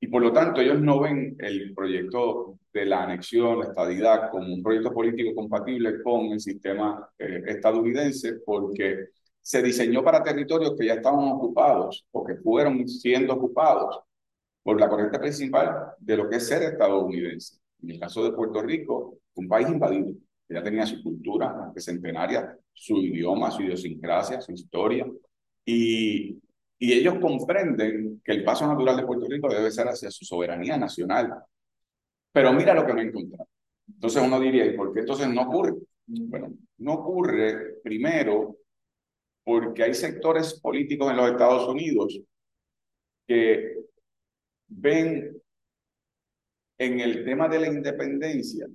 [0.00, 4.52] y por lo tanto, ellos no ven el proyecto de la anexión, la estadidad, como
[4.52, 9.08] un proyecto político compatible con el sistema eh, estadounidense, porque
[9.44, 14.00] se diseñó para territorios que ya estaban ocupados o que fueron siendo ocupados
[14.62, 17.58] por la corriente principal de lo que es ser estadounidense.
[17.82, 20.14] En el caso de Puerto Rico, un país invadido.
[20.48, 25.06] Ella tenía su cultura centenaria, su idioma, su idiosincrasia, su historia.
[25.66, 26.40] Y,
[26.78, 30.78] y ellos comprenden que el paso natural de Puerto Rico debe ser hacia su soberanía
[30.78, 31.34] nacional.
[32.32, 33.50] Pero mira lo que me encontrado.
[33.86, 35.74] Entonces uno diría, ¿y por qué entonces no ocurre?
[36.06, 38.63] Bueno, no ocurre primero
[39.44, 42.18] porque hay sectores políticos en los Estados Unidos
[43.26, 43.76] que
[44.66, 45.40] ven
[46.78, 48.66] en el tema de la independencia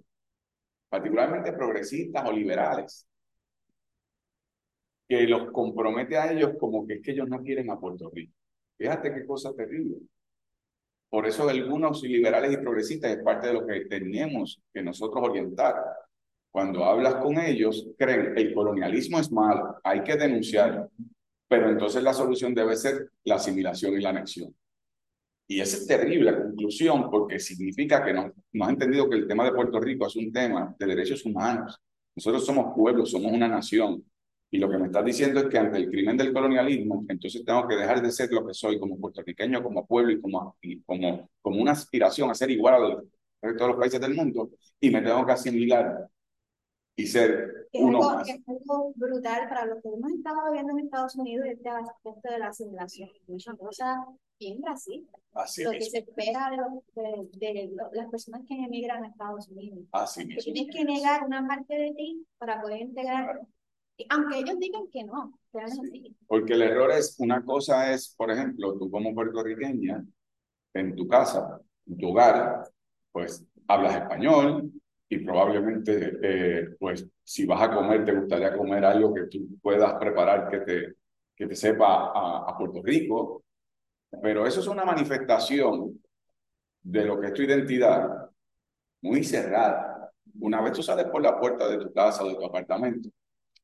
[0.89, 3.07] particularmente progresistas o liberales,
[5.07, 8.33] que los compromete a ellos como que es que ellos no quieren a Puerto Rico.
[8.77, 9.97] Fíjate qué cosa terrible.
[11.09, 15.75] Por eso algunos liberales y progresistas es parte de lo que tenemos que nosotros orientar.
[16.51, 20.89] Cuando hablas con ellos, creen el colonialismo es malo, hay que denunciarlo,
[21.47, 24.53] pero entonces la solución debe ser la asimilación y la anexión.
[25.47, 29.43] Y esa es terrible conclusión porque significa que no, no has entendido que el tema
[29.45, 31.79] de Puerto Rico es un tema de derechos humanos.
[32.15, 34.03] Nosotros somos pueblos, somos una nación.
[34.51, 37.67] Y lo que me estás diciendo es que ante el crimen del colonialismo, entonces tengo
[37.67, 41.61] que dejar de ser lo que soy como puertorriqueño, como pueblo y como, como, como
[41.61, 42.97] una aspiración a ser igual al
[43.41, 46.09] resto de los países del mundo y me tengo que asimilar
[47.01, 48.29] y ser es uno algo, más.
[48.29, 52.39] es algo brutal para lo que hemos estado viendo en Estados Unidos, este aspecto de
[52.39, 53.09] la asimilación.
[53.27, 54.05] Es una cosa
[54.39, 55.17] bien racista.
[55.33, 59.07] Así lo que mismo, se espera de, los- de, de las personas que emigran a
[59.07, 59.85] Estados Unidos.
[59.91, 63.41] así Que tienes que negar una parte de ti para poder integrar,
[64.09, 66.15] aunque ellos digan que no, pero es así.
[66.27, 70.03] Porque el error es, una cosa es, por ejemplo, tú como puertorriqueña,
[70.73, 72.63] en tu casa, en tu hogar,
[73.11, 74.71] pues hablas español
[75.11, 79.95] y probablemente, eh, pues si vas a comer, te gustaría comer algo que tú puedas
[79.95, 80.93] preparar que te,
[81.35, 83.43] que te sepa a, Puerto Rico.
[84.21, 85.99] Pero eso es una manifestación
[86.81, 88.29] de lo que es tu identidad
[89.01, 90.11] muy cerrada.
[90.39, 93.09] Una vez tú sales por la puerta de tu casa o de tu apartamento,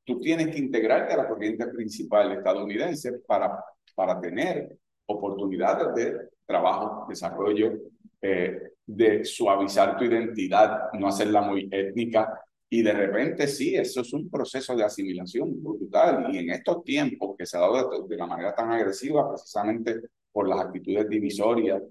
[0.03, 7.05] tú tienes que integrarte a la corriente principal estadounidense para, para tener oportunidades de trabajo,
[7.07, 7.73] desarrollo,
[8.21, 12.41] eh, de suavizar tu identidad, no hacerla muy étnica.
[12.69, 16.33] Y de repente sí, eso es un proceso de asimilación brutal.
[16.33, 20.47] Y en estos tiempos que se ha dado de, la manera tan agresiva, precisamente por
[20.47, 21.81] las actitudes divisorias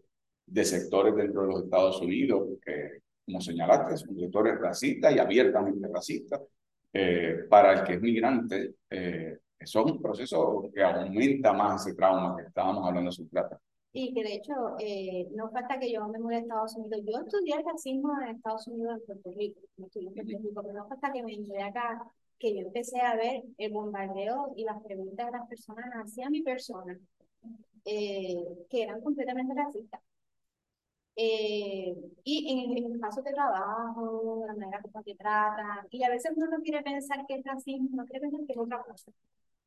[0.46, 5.88] de sectores dentro de los Estados Unidos, que, como señalaste, son sectores racistas y abiertamente
[5.88, 6.40] racistas,
[6.92, 11.96] eh, para el que es migrante, eh, eso es un proceso que aumenta más ese
[11.96, 13.58] trauma que estábamos hablando de su trata.
[13.96, 17.00] Y que de hecho, eh, no falta que yo me mudé a Estados Unidos.
[17.06, 19.60] Yo estudié racismo en Estados Unidos, en Puerto Rico.
[19.76, 22.02] No estudié en Puerto Rico, pero no falta que me mudé acá,
[22.38, 26.42] que yo empecé a ver el bombardeo y las preguntas de las personas hacia mi
[26.42, 26.98] persona,
[27.84, 30.00] eh, que eran completamente racistas.
[31.16, 36.10] Eh, y en, en el caso de trabajo, la manera como te tratan, y a
[36.10, 39.12] veces uno no quiere pensar que es racismo, no quiere pensar que es otra cosa.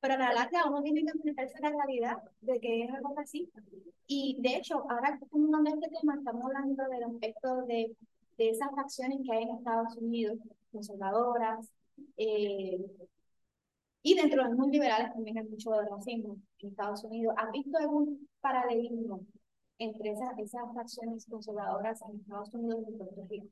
[0.02, 3.14] Pero a la larga uno tiene que enfrentarse a la realidad de que es algo
[3.16, 3.62] racista.
[4.08, 7.96] Y de hecho, ahora de este tema, estamos hablando del aspecto de,
[8.38, 10.38] de esas facciones que hay en Estados Unidos,
[10.72, 11.70] conservadoras,
[12.16, 12.80] eh,
[14.04, 17.36] y dentro de los muy liberales también hay mucho de racismo en Estados Unidos.
[17.38, 19.26] ¿Has visto algún paralelismo
[19.80, 23.48] entre esas, esas facciones conservadoras en Estados Unidos y en Puerto Rico?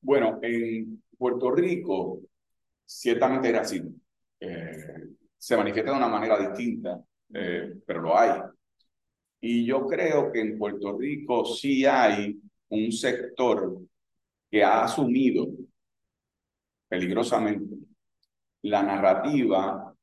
[0.00, 2.20] Bueno, en Puerto Rico,
[2.86, 3.90] ciertamente hay racismo.
[4.40, 7.02] Eh, se manifiesta de una manera distinta,
[7.34, 8.40] eh, pero lo hay.
[9.40, 12.38] Y yo creo que en Puerto Rico sí hay
[12.68, 13.80] un sector
[14.50, 15.48] que ha asumido
[16.88, 17.76] peligrosamente
[18.62, 19.94] la narrativa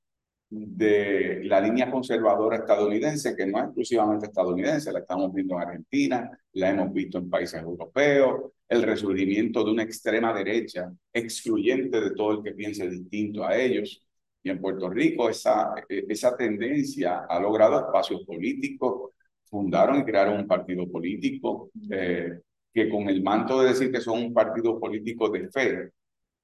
[0.49, 6.39] de la línea conservadora estadounidense, que no es exclusivamente estadounidense, la estamos viendo en Argentina,
[6.53, 12.31] la hemos visto en países europeos, el resurgimiento de una extrema derecha excluyente de todo
[12.33, 14.03] el que piense distinto a ellos.
[14.41, 19.11] Y en Puerto Rico esa, esa tendencia ha logrado espacios políticos,
[19.49, 22.39] fundaron y crearon un partido político eh,
[22.73, 25.91] que con el manto de decir que son un partido político de fe,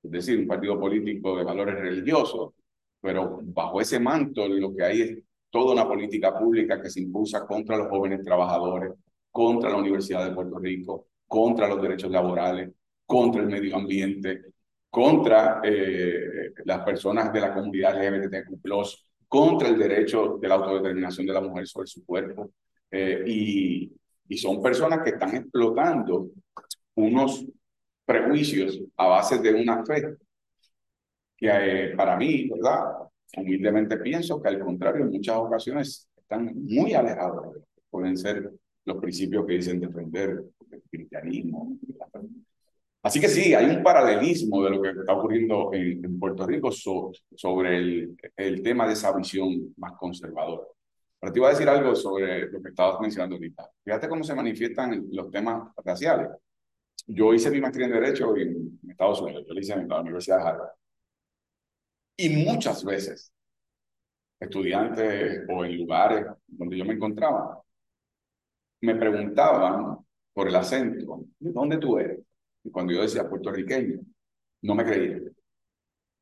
[0.04, 2.54] es decir, un partido político de valores religiosos,
[3.00, 5.18] pero bajo ese manto lo que hay es
[5.50, 8.94] toda una política pública que se impulsa contra los jóvenes trabajadores,
[9.32, 12.72] contra la Universidad de Puerto Rico, contra los derechos laborales,
[13.06, 14.42] contra el medio ambiente,
[14.90, 18.60] contra eh, las personas de la comunidad LGBTQ+,
[19.28, 22.52] contra el derecho de la autodeterminación de la mujer sobre su cuerpo.
[22.96, 23.92] Eh, y,
[24.28, 26.30] y son personas que están explotando
[26.94, 27.44] unos
[28.06, 30.16] prejuicios a base de una fe
[31.36, 33.10] que eh, para mí, ¿verdad?
[33.36, 37.58] Humildemente pienso que al contrario, en muchas ocasiones están muy alejados
[37.90, 38.52] pueden ser
[38.86, 41.78] los principios que dicen defender el cristianismo.
[43.02, 46.72] Así que sí, hay un paralelismo de lo que está ocurriendo en, en Puerto Rico
[46.72, 50.73] so, sobre el, el tema de esa visión más conservadora.
[51.24, 53.72] Pero te iba a decir algo sobre lo que estabas mencionando ahorita.
[53.82, 56.28] Fíjate cómo se manifiestan los temas raciales.
[57.08, 60.02] Yo hice mi maestría en Derecho en, en Estados Unidos, yo la hice en la
[60.02, 60.72] Universidad de Harvard.
[62.18, 63.32] Y muchas veces,
[64.38, 67.64] estudiantes o en lugares donde yo me encontraba,
[68.82, 70.00] me preguntaban
[70.34, 72.20] por el acento, ¿de dónde tú eres?
[72.66, 74.02] Y cuando yo decía puertorriqueño,
[74.64, 75.34] no me creían.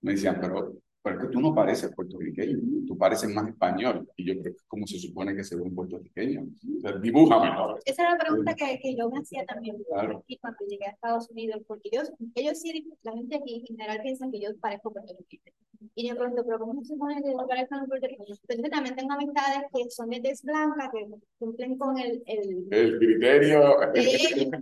[0.02, 4.08] Me decían, pero, pero es que tú no pareces puertorriqueño, tú pareces más español.
[4.16, 6.41] Y yo creo que como se supone que se ve un puertorriqueño.
[6.64, 7.49] Entonces, dibújame.
[7.49, 7.78] ¿no?
[7.86, 10.20] Esa era la pregunta que, que yo me hacía también Claro.
[10.20, 12.02] aquí cuando llegué a Estados Unidos, porque yo,
[12.36, 15.54] ellos sí, la gente aquí en general piensa que yo parezco puertorriqueño.
[15.95, 18.36] Y yo pregunto, pero ¿cómo se supone que yo parezco un puertorriqueño?
[18.47, 21.08] Entonces también tengo amistades que son de tez blanca, que
[21.39, 23.78] cumplen con el, el El criterio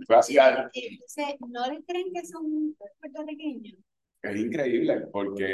[0.08, 3.76] racial entonces, ¿no les creen que son puertorriqueños?
[4.22, 5.44] Es increíble porque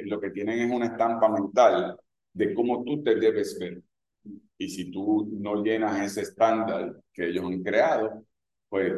[0.00, 1.96] eh, lo que tienen es una estampa mental
[2.32, 3.82] de cómo tú te debes ver.
[4.58, 8.24] Y si tú no llenas ese estándar que ellos han creado,
[8.68, 8.92] pues,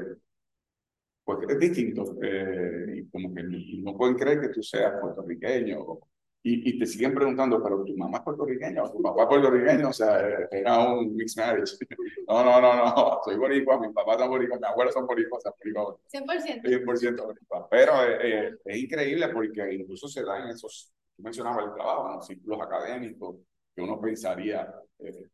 [1.25, 2.17] pues es distinto.
[2.23, 5.85] eh, y como que no pueden creer que tú seas puertorriqueño.
[6.49, 9.89] Y, y te siguen preguntando, pero tu mamá es puertorriqueña o tu papá es puertorriqueño,
[9.89, 11.77] o sea, era un mixed marriage.
[12.29, 15.43] No, no, no, no, soy boricua, mi papá es boricua, mi abuelo son boricuas, o
[15.43, 16.63] sea, boricua, 100%.
[16.63, 17.69] 100% boricua.
[17.69, 22.27] Pero eh, es increíble porque incluso se dan esos, tú mencionabas el trabajo, en los
[22.27, 23.37] círculos académicos,
[23.75, 25.29] que uno pensaría, eh,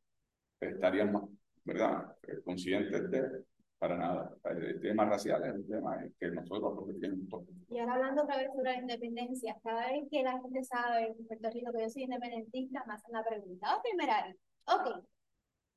[0.61, 1.25] estarían más,
[1.65, 3.45] ¿verdad?, Eh, conscientes de,
[3.83, 4.33] para nada.
[4.45, 6.87] El tema racial es un tema que nosotros
[7.29, 7.53] toque.
[7.69, 11.27] Y ahora hablando otra vez sobre la independencia, cada vez que la gente sabe en
[11.27, 14.33] Puerto Rico que yo soy independentista, me hacen la pregunta, oh, primera
[14.67, 15.05] ok,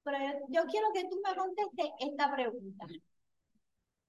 [0.03, 2.86] pero yo, yo quiero que tú me contestes esta pregunta.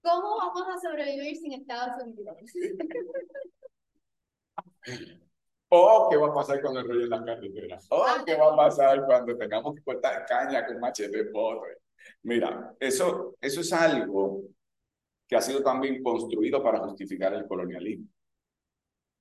[0.03, 2.37] ¿Cómo vamos a sobrevivir sin Estados Unidos?
[5.69, 7.87] O qué va a pasar con el rollo en las carreteras.
[7.89, 11.79] O qué va a pasar cuando tengamos que cortar caña con machete de potre.
[12.27, 14.41] Mira, eso, eso es algo
[15.27, 18.05] que ha sido también construido para justificar el colonialismo.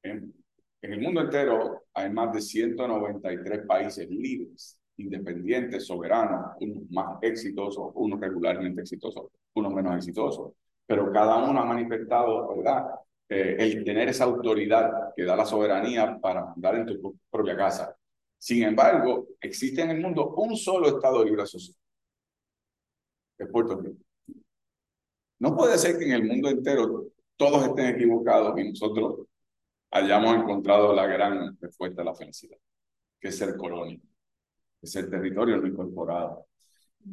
[0.03, 0.35] En,
[0.83, 8.21] el mundo entero hay más de 193 países libres, independientes, soberanos, unos más exitosos, unos
[8.21, 10.53] regularmente exitosos, unos menos exitosos,
[10.85, 12.87] pero cada uno ha manifestado, ¿verdad?
[13.29, 17.97] Eh, el tener esa autoridad que da la soberanía para mandar en tu propia casa.
[18.37, 21.86] Sin embargo, existe en el mundo un solo Estado libre asociado,
[23.39, 23.99] es Puerto Rico.
[25.39, 27.07] No puede ser que en el mundo entero
[27.37, 29.27] todos estén equivocados y nosotros
[29.91, 32.57] hayamos encontrado la gran respuesta a la felicidad,
[33.21, 36.47] que es ser colonia, que es el territorio no incorporado.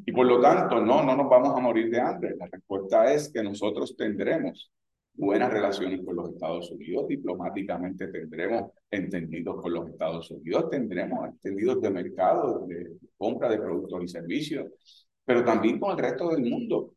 [0.06, 2.36] Y por lo tanto, no, no nos vamos a morir de hambre.
[2.38, 4.72] La respuesta es que nosotros tendremos
[5.14, 11.82] buenas relaciones con los Estados Unidos, diplomáticamente tendremos entendidos con los Estados Unidos, tendremos entendidos
[11.82, 16.94] de mercado, de compra de productos y servicios, pero también con el resto del mundo.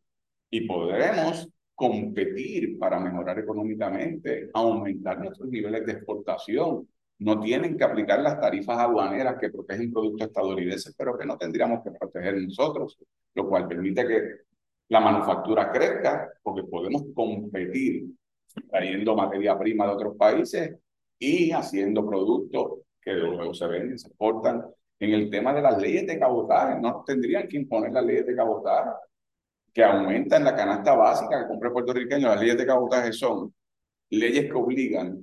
[0.50, 6.88] Y podremos competir para mejorar económicamente, aumentar nuestros niveles de exportación.
[7.18, 11.82] No tienen que aplicar las tarifas aduaneras que protegen productos estadounidenses, pero que no tendríamos
[11.82, 12.98] que proteger nosotros,
[13.34, 14.22] lo cual permite que
[14.88, 18.06] la manufactura crezca, porque podemos competir
[18.70, 20.76] trayendo materia prima de otros países
[21.18, 24.64] y haciendo productos que luego se venden, se exportan.
[24.98, 28.34] En el tema de las leyes de cabotaje, no tendrían que imponer las leyes de
[28.34, 28.90] cabotaje
[29.72, 32.28] que aumentan la canasta básica que compra el puertorriqueño.
[32.28, 33.52] Las leyes de cabotaje son
[34.10, 35.22] leyes que obligan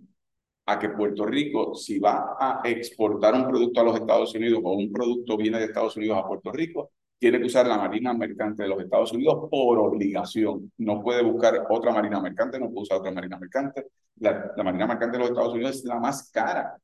[0.66, 4.74] a que Puerto Rico, si va a exportar un producto a los Estados Unidos o
[4.74, 8.64] un producto viene de Estados Unidos a Puerto Rico, tiene que usar la Marina Mercante
[8.64, 10.72] de los Estados Unidos por obligación.
[10.78, 13.88] No puede buscar otra Marina Mercante, no puede usar otra Marina Mercante.
[14.18, 16.78] La, la Marina Mercante de los Estados Unidos es la más cara.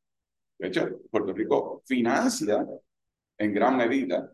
[0.60, 2.66] De hecho, Puerto Rico financia
[3.38, 4.32] en gran medida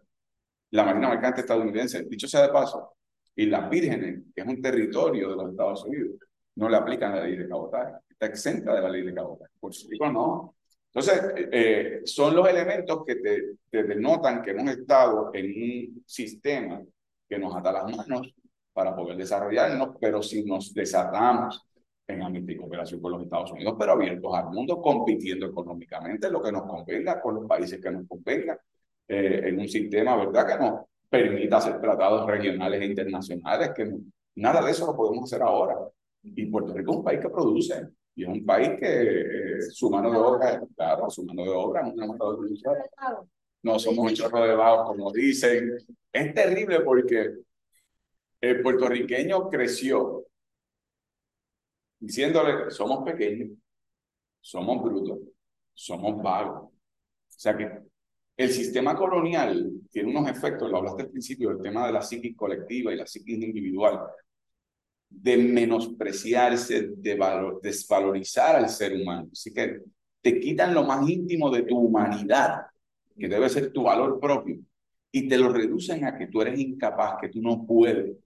[0.72, 2.04] la Marina Mercante estadounidense.
[2.06, 2.96] Dicho sea de paso,
[3.36, 6.16] y las Vírgenes, que es un territorio de los Estados Unidos,
[6.56, 7.94] no le aplican la ley de cabotaje.
[8.10, 9.52] Está exenta de la ley de cabotaje.
[9.60, 10.56] Puerto Rico no.
[10.94, 11.22] Entonces,
[11.52, 16.82] eh, son los elementos que te, te, denotan que hemos estado en un sistema
[17.28, 18.34] que nos ata las manos
[18.72, 21.66] para poder desarrollarnos, pero si nos desatamos
[22.08, 26.42] en ambiente y cooperación con los Estados Unidos, pero abiertos al mundo, compitiendo económicamente, lo
[26.42, 28.60] que nos convenga con los países que nos convenga,
[29.08, 33.92] eh, en un sistema, ¿verdad?, que nos permita hacer tratados regionales e internacionales, que
[34.36, 35.76] nada de eso lo podemos hacer ahora.
[36.24, 39.90] Y Puerto Rico es un país que produce, y es un país que eh, su
[39.90, 43.24] mano de obra, claro, su mano de obra es una mano de obra.
[43.62, 45.76] No somos un chorro de como dicen.
[46.14, 47.32] Es terrible porque
[48.40, 50.24] el puertorriqueño creció
[52.06, 53.58] diciéndole somos pequeños,
[54.40, 55.20] somos brutos,
[55.74, 56.66] somos vagos.
[56.66, 56.72] O
[57.28, 57.70] sea que
[58.38, 62.36] el sistema colonial tiene unos efectos, lo hablaste al principio, el tema de la psiquis
[62.36, 64.02] colectiva y la psiquis individual,
[65.10, 69.30] de menospreciarse, de valor, desvalorizar al ser humano.
[69.32, 69.82] Así que
[70.22, 72.68] te quitan lo más íntimo de tu humanidad,
[73.18, 74.60] que debe ser tu valor propio,
[75.12, 78.18] y te lo reducen a que tú eres incapaz, que tú no puedes.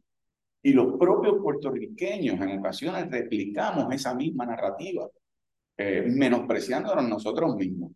[0.62, 5.08] Y los propios puertorriqueños en ocasiones replicamos esa misma narrativa.
[5.78, 7.92] eh, menospreciándonos nosotros mismos.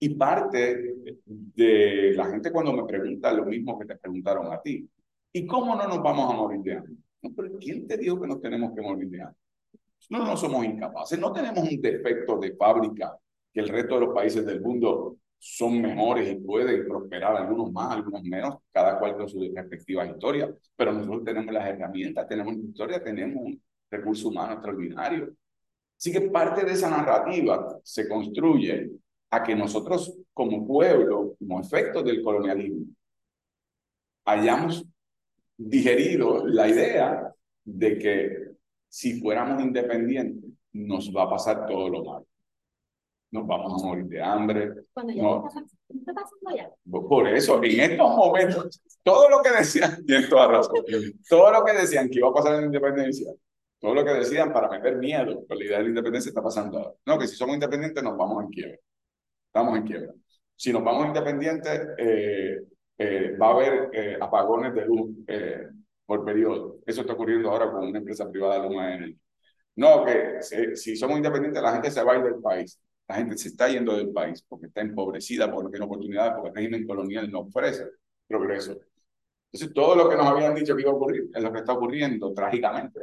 [0.00, 0.94] Y parte
[1.24, 4.88] de la gente cuando me pregunta lo mismo que te preguntaron a ti,
[5.32, 6.94] ¿y cómo no nos vamos a morir de hambre?
[7.22, 9.38] No, pero ¿quién te dijo que nos tenemos que morir de hambre?
[10.10, 13.16] No, no somos incapaces, no tenemos un defecto de fábrica
[13.52, 17.90] que el resto de los países del mundo son mejores y pueden prosperar, algunos más,
[17.96, 23.02] algunos menos, cada cual con su respectiva historia, pero nosotros tenemos las herramientas, tenemos historia,
[23.02, 25.34] tenemos un recurso humano extraordinario.
[25.98, 28.92] Así que parte de esa narrativa se construye
[29.30, 32.86] a que nosotros como pueblo, como efecto del colonialismo,
[34.24, 34.86] hayamos
[35.56, 37.34] digerido la idea
[37.64, 38.48] de que
[38.88, 42.26] si fuéramos independientes nos va a pasar todo lo malo
[43.32, 44.72] nos vamos a morir de hambre.
[44.92, 46.70] Cuando ya no, está, pasando ya.
[46.90, 50.84] Por eso, en estos momentos, todo lo que decían, tienes toda razón,
[51.28, 53.32] todo lo que decían que iba a pasar en la independencia,
[53.80, 56.78] todo lo que decían para meter miedo con la idea de la independencia está pasando
[56.78, 56.94] ahora.
[57.06, 58.78] No, que si somos independientes nos vamos en quiebra.
[59.46, 60.12] Estamos en quiebra.
[60.54, 62.60] Si nos vamos independientes, eh,
[62.98, 65.10] eh, va a haber eh, apagones de luz
[66.04, 66.78] por periodo.
[66.86, 69.18] Eso está ocurriendo ahora con una empresa privada, Luma Energy.
[69.76, 72.78] No, que si, si somos independientes, la gente se va a ir del país.
[73.12, 76.48] La gente se está yendo del país porque está empobrecida, porque no tiene oportunidades, porque
[76.48, 77.84] el régimen colonial no ofrece
[78.26, 78.72] progreso.
[79.52, 81.74] Entonces, todo lo que nos habían dicho que iba a ocurrir es lo que está
[81.74, 83.00] ocurriendo trágicamente.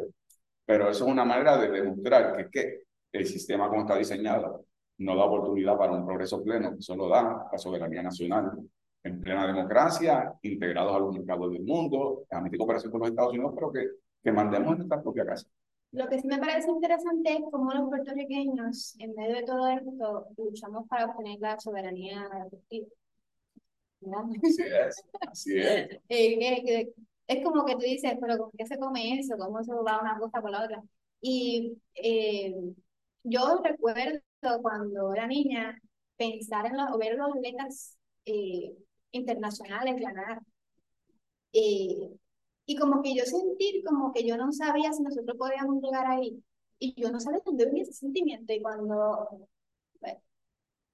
[0.66, 2.84] Pero eso es una manera de demostrar que, que
[3.20, 4.66] el sistema como está diseñado
[4.98, 8.52] no da oportunidad para un progreso pleno, solo da la soberanía nacional
[9.04, 13.52] en plena democracia, integrados a los mercados del mundo, en cooperación con los Estados Unidos,
[13.54, 13.88] pero que,
[14.24, 15.48] que mandemos en nuestra propia casa.
[15.92, 20.28] Lo que sí me parece interesante es cómo los puertorriqueños, en medio de todo esto,
[20.38, 22.88] luchamos para obtener la soberanía efectiva.
[24.44, 25.90] Así es, así es.
[26.10, 26.92] Eh,
[27.28, 29.38] es como que tú dices, pero ¿con qué se come eso?
[29.38, 30.82] ¿Cómo se va una cosa por la otra?
[31.22, 32.56] Y eh,
[33.24, 34.20] yo recuerdo
[34.62, 35.80] cuando era niña
[36.18, 38.74] pensar en los, ver los atletas eh,
[39.12, 40.40] internacionales ganar.
[41.54, 42.19] Eh,
[42.70, 46.40] y como que yo sentir como que yo no sabía si nosotros podíamos llegar ahí.
[46.78, 48.54] Y yo no sabía dónde venía ese sentimiento.
[48.54, 49.28] Y cuando
[50.00, 50.18] pues,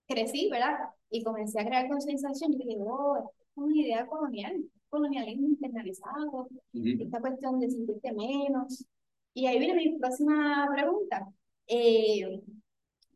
[0.08, 0.78] crecí, ¿verdad?
[1.10, 4.56] Y comencé a crear concienciación, yo dije, oh, es una idea colonial,
[4.88, 8.86] colonialismo internalizado, esta cuestión de sentirte menos.
[9.34, 11.28] Y ahí viene mi próxima pregunta.
[11.68, 12.42] Eh,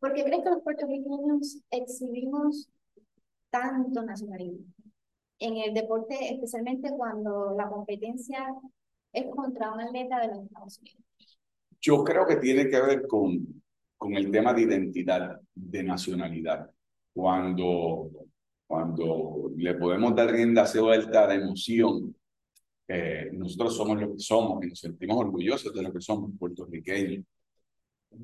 [0.00, 2.68] ¿Por qué crees que los puertorriqueños exhibimos
[3.48, 4.66] tanto nacionalismo?
[5.40, 8.46] En el deporte, especialmente cuando la competencia
[9.12, 11.38] es contra un atleta de los Estados Unidos?
[11.80, 13.62] Yo creo que tiene que ver con,
[13.96, 16.70] con el tema de identidad, de nacionalidad.
[17.12, 18.10] Cuando,
[18.66, 22.14] cuando le podemos dar rienda suelta la emoción,
[22.86, 27.24] eh, nosotros somos lo que somos y nos sentimos orgullosos de lo que somos puertorriqueños.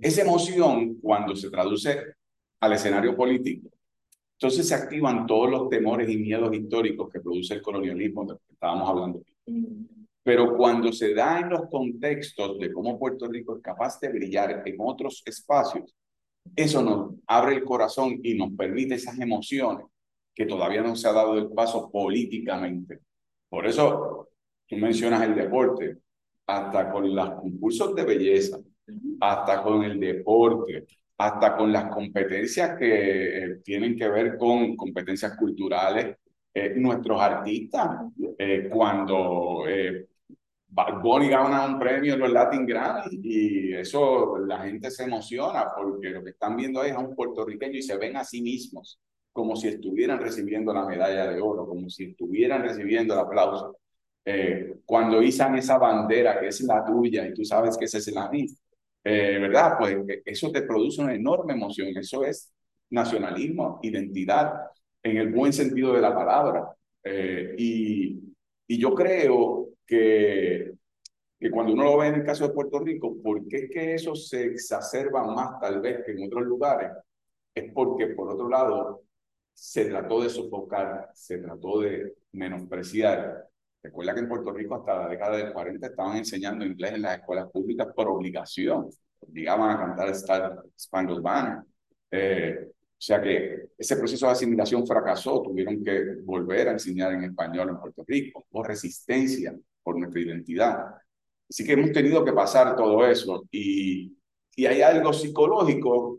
[0.00, 1.98] Esa emoción, cuando se traduce
[2.60, 3.70] al escenario político,
[4.38, 8.38] entonces se activan todos los temores y miedos históricos que produce el colonialismo, de lo
[8.38, 9.22] que estábamos hablando.
[10.22, 14.62] Pero cuando se da en los contextos de cómo Puerto Rico es capaz de brillar
[14.66, 15.94] en otros espacios,
[16.54, 19.86] eso nos abre el corazón y nos permite esas emociones
[20.34, 23.00] que todavía no se ha dado el paso políticamente.
[23.48, 24.28] Por eso
[24.66, 25.96] tú mencionas el deporte,
[26.46, 28.58] hasta con los concursos de belleza,
[29.20, 30.86] hasta con el deporte,
[31.18, 36.16] hasta con las competencias que eh, tienen que ver con competencias culturales.
[36.52, 37.88] Eh, nuestros artistas,
[38.38, 39.64] eh, cuando
[41.02, 46.10] Bonnie gana un premio en los Latin Grammy y eso la gente se emociona porque
[46.10, 48.98] lo que están viendo es a un puertorriqueño y se ven a sí mismos
[49.32, 53.76] como si estuvieran recibiendo la medalla de oro, como si estuvieran recibiendo el aplauso.
[54.86, 58.30] cuando izan esa bandera que es la tuya y tú sabes que esa es la
[58.30, 58.46] mía,
[59.08, 59.76] eh, ¿verdad?
[59.78, 62.52] Pues eh, eso te produce una enorme emoción, eso es
[62.90, 64.52] nacionalismo, identidad,
[65.00, 66.74] en el buen sentido de la palabra.
[67.04, 68.20] Eh, y,
[68.66, 70.72] y yo creo que,
[71.38, 73.94] que cuando uno lo ve en el caso de Puerto Rico, ¿por qué es que
[73.94, 76.90] eso se exacerba más tal vez que en otros lugares?
[77.54, 79.04] Es porque, por otro lado,
[79.54, 83.46] se trató de sofocar, se trató de menospreciar
[83.86, 87.18] Recuerda que en Puerto Rico hasta la década del 40 estaban enseñando inglés en las
[87.18, 88.90] escuelas públicas por obligación.
[89.20, 91.58] Obligaban a cantar Star Spangled Banner.
[92.10, 95.40] Eh, o sea que ese proceso de asimilación fracasó.
[95.40, 98.44] Tuvieron que volver a enseñar en español en Puerto Rico.
[98.50, 100.84] Hubo resistencia por nuestra identidad.
[101.48, 103.44] Así que hemos tenido que pasar todo eso.
[103.52, 104.16] Y,
[104.56, 106.18] y hay algo psicológico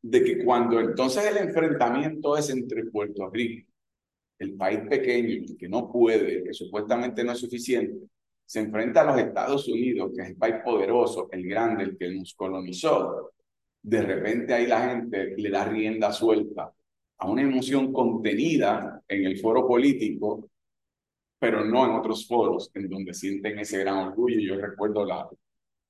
[0.00, 3.70] de que cuando entonces el enfrentamiento es entre Puerto Rico
[4.38, 8.08] el país pequeño, que no puede, que supuestamente no es suficiente,
[8.44, 12.10] se enfrenta a los Estados Unidos, que es el país poderoso, el grande, el que
[12.10, 13.32] nos colonizó,
[13.82, 16.72] de repente ahí la gente le da rienda suelta
[17.18, 20.50] a una emoción contenida en el foro político,
[21.38, 24.40] pero no en otros foros en donde sienten ese gran orgullo.
[24.40, 25.28] Yo recuerdo la,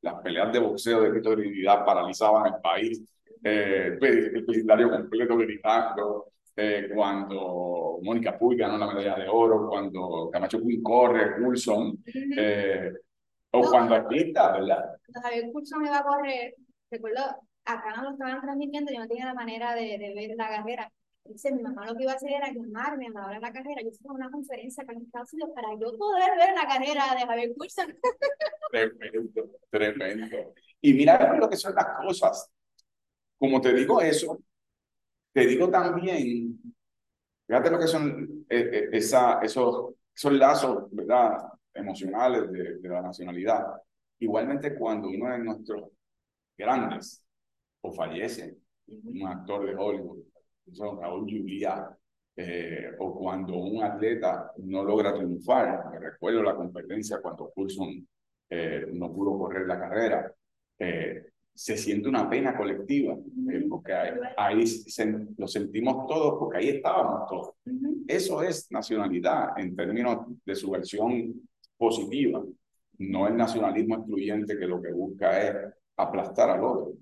[0.03, 3.03] las peleas de boxeo de Trinidad paralizaban el país,
[3.43, 6.27] eh, el vecindario completo gritando,
[6.57, 12.03] eh, cuando Mónica Puy ganó la medalla de oro, cuando Camacho Puy corre, Coulson,
[12.37, 12.93] eh,
[13.51, 14.97] o cuando Artista, ¿verdad?
[15.07, 16.55] Cuando Javier Coulson iba a correr,
[16.91, 17.21] recuerdo,
[17.65, 20.91] acá no lo estaban transmitiendo, yo no tenía la manera de, de ver la carrera,
[21.29, 23.53] Dice, mi mamá lo que iba a hacer era llamarme a la hora de la
[23.53, 23.83] carrera.
[23.83, 27.27] Yo hice una conferencia acá en Estados Unidos para yo poder ver la carrera de
[27.27, 27.95] Javier Coulson.
[28.71, 30.55] Tremendo, tremendo.
[30.81, 32.51] Y mira lo que son las cosas.
[33.39, 34.39] Como te digo eso,
[35.37, 36.59] te digo también,
[37.47, 41.37] fíjate lo que son eh, eh, esa, esos, esos lazos, ¿verdad?
[41.75, 43.67] Emocionales de, de la nacionalidad.
[44.19, 45.91] Igualmente cuando uno de nuestros
[46.57, 47.23] grandes
[47.83, 48.57] o fallece,
[48.87, 50.23] un actor de Hollywood,
[50.73, 51.95] son Raúl Juliá,
[52.35, 58.09] eh, o cuando un atleta no logra triunfar, me recuerdo la competencia cuando Coulson
[58.49, 60.33] eh, no pudo correr la carrera,
[60.79, 61.27] eh,
[61.57, 63.17] se siente una pena colectiva,
[63.71, 63.95] porque
[64.37, 64.65] ahí,
[65.39, 67.55] lo sentimos todos, porque ahí estábamos todos.
[68.07, 71.49] Eso es nacionalidad en términos de su versión
[71.79, 72.45] positiva,
[72.99, 75.57] no el nacionalismo excluyente que lo que busca es
[75.97, 76.93] aplastar al otro.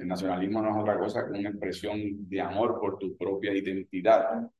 [0.00, 4.50] El nacionalismo no es otra cosa que una expresión de amor por tu propia identidad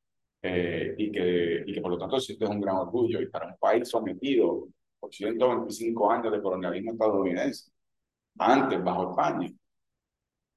[0.43, 3.21] eh, y, que, y que por lo tanto sientes un gran orgullo.
[3.21, 4.69] Y para un país sometido
[5.01, 7.73] por 125 años de colonialismo estadounidense,
[8.39, 9.51] antes bajo España,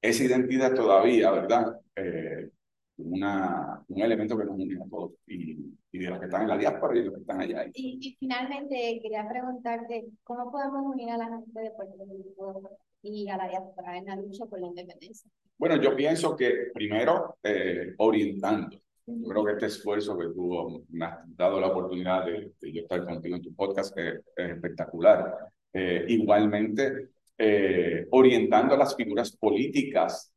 [0.02, 1.80] esa identidad todavía, ¿verdad?
[1.96, 2.50] Eh,
[2.98, 5.58] una, un elemento que nos une a todos y,
[5.92, 7.66] y, de los que están en la diáspora y de los que están allá.
[7.74, 12.70] Y, y finalmente quería preguntarte, ¿cómo podemos unir a la gente de Puerto Rico
[13.02, 15.30] y a la diáspora en la lucha por la independencia?
[15.58, 18.78] Bueno, yo pienso que primero eh, orientando.
[19.06, 23.04] Yo creo que este esfuerzo que tú me has dado la oportunidad de, yo estar
[23.06, 25.50] contigo en tu podcast es, espectacular.
[25.74, 30.34] Eh, igualmente, eh, orientando a las figuras políticas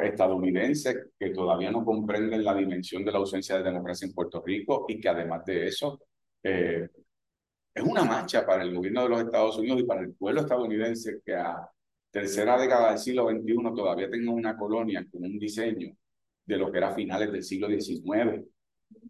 [0.00, 4.86] estadounidenses que todavía no comprenden la dimensión de la ausencia de democracia en Puerto Rico
[4.88, 6.00] y que además de eso
[6.42, 6.88] eh,
[7.74, 11.20] es una mancha para el gobierno de los Estados Unidos y para el pueblo estadounidense
[11.24, 11.68] que a
[12.10, 15.96] tercera década del siglo XXI todavía tenga una colonia con un diseño
[16.44, 18.44] de lo que era finales del siglo XIX.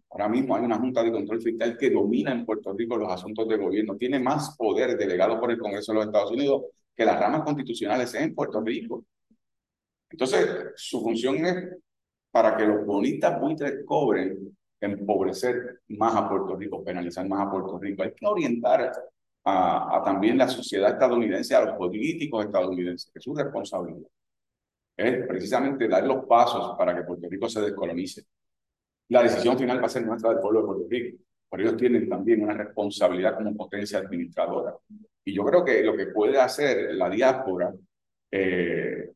[0.09, 3.47] Ahora mismo hay una Junta de Control Fiscal que domina en Puerto Rico los asuntos
[3.47, 6.63] de gobierno, tiene más poder delegado por el Congreso de los Estados Unidos
[6.95, 9.05] que las ramas constitucionales en Puerto Rico.
[10.09, 11.77] Entonces, su función es
[12.29, 17.77] para que los bonistas buitres cobren empobrecer más a Puerto Rico, penalizar más a Puerto
[17.77, 18.03] Rico.
[18.03, 18.91] Hay que orientar
[19.45, 24.09] a, también la sociedad estadounidense, a los políticos estadounidenses, que es su responsabilidad.
[24.97, 28.23] Es precisamente dar los pasos para que Puerto Rico se descolonice.
[29.11, 31.17] La decisión final va a ser nuestra del pueblo de Puerto Rico,
[31.49, 34.73] pero ellos tienen también una responsabilidad como potencia administradora.
[35.25, 37.73] Y yo creo que lo que puede hacer la diáspora
[38.31, 39.11] eh,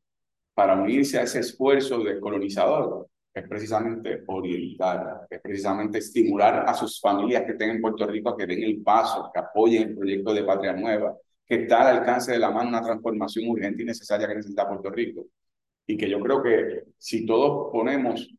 [0.54, 7.44] para unirse a ese esfuerzo descolonizador es precisamente orientar, es precisamente estimular a sus familias
[7.44, 10.44] que estén en Puerto Rico a que den el paso, que apoyen el proyecto de
[10.44, 11.16] Patria Nueva,
[11.48, 14.90] que está al alcance de la mano una transformación urgente y necesaria que necesita Puerto
[14.90, 15.26] Rico.
[15.88, 18.30] Y que yo creo que si todos ponemos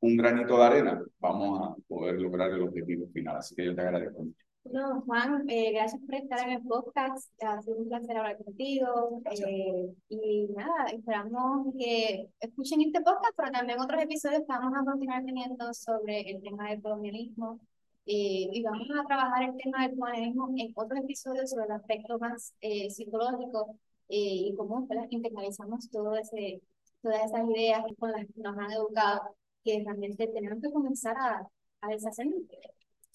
[0.00, 3.36] un granito de arena, vamos a poder lograr el objetivo final.
[3.36, 4.48] Así que yo te agradezco mucho.
[4.72, 7.30] No, Juan, eh, gracias por estar en el podcast.
[7.42, 9.22] Ha sido un placer hablar contigo.
[9.30, 14.84] Eh, y nada, esperamos que escuchen este podcast, pero también otros episodios que vamos a
[14.84, 17.60] continuar teniendo sobre el tema del colonialismo.
[18.04, 22.18] Eh, y vamos a trabajar el tema del colonialismo en otros episodios sobre el aspecto
[22.18, 22.54] más
[22.90, 23.76] psicológico
[24.08, 26.62] y cómo internalizamos todo ese,
[27.02, 29.34] todas esas ideas con las que nos han educado,
[29.68, 31.46] que realmente tenemos que comenzar a,
[31.82, 32.40] a deshacernos.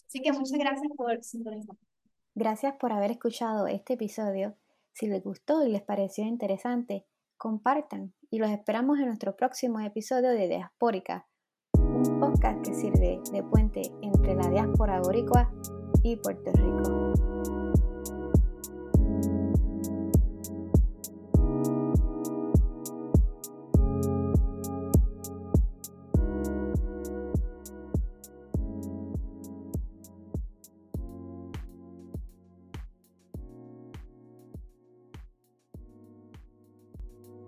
[0.08, 1.76] Así que muchas gracias por sintonizar.
[2.36, 4.56] Gracias por haber escuchado este episodio.
[4.94, 7.06] Si les gustó y les pareció interesante,
[7.38, 11.28] compartan y los esperamos en nuestro próximo episodio de Diaspórica,
[11.74, 15.52] un podcast que sirve de puente entre la diáspora boricua
[16.04, 17.33] y Puerto Rico.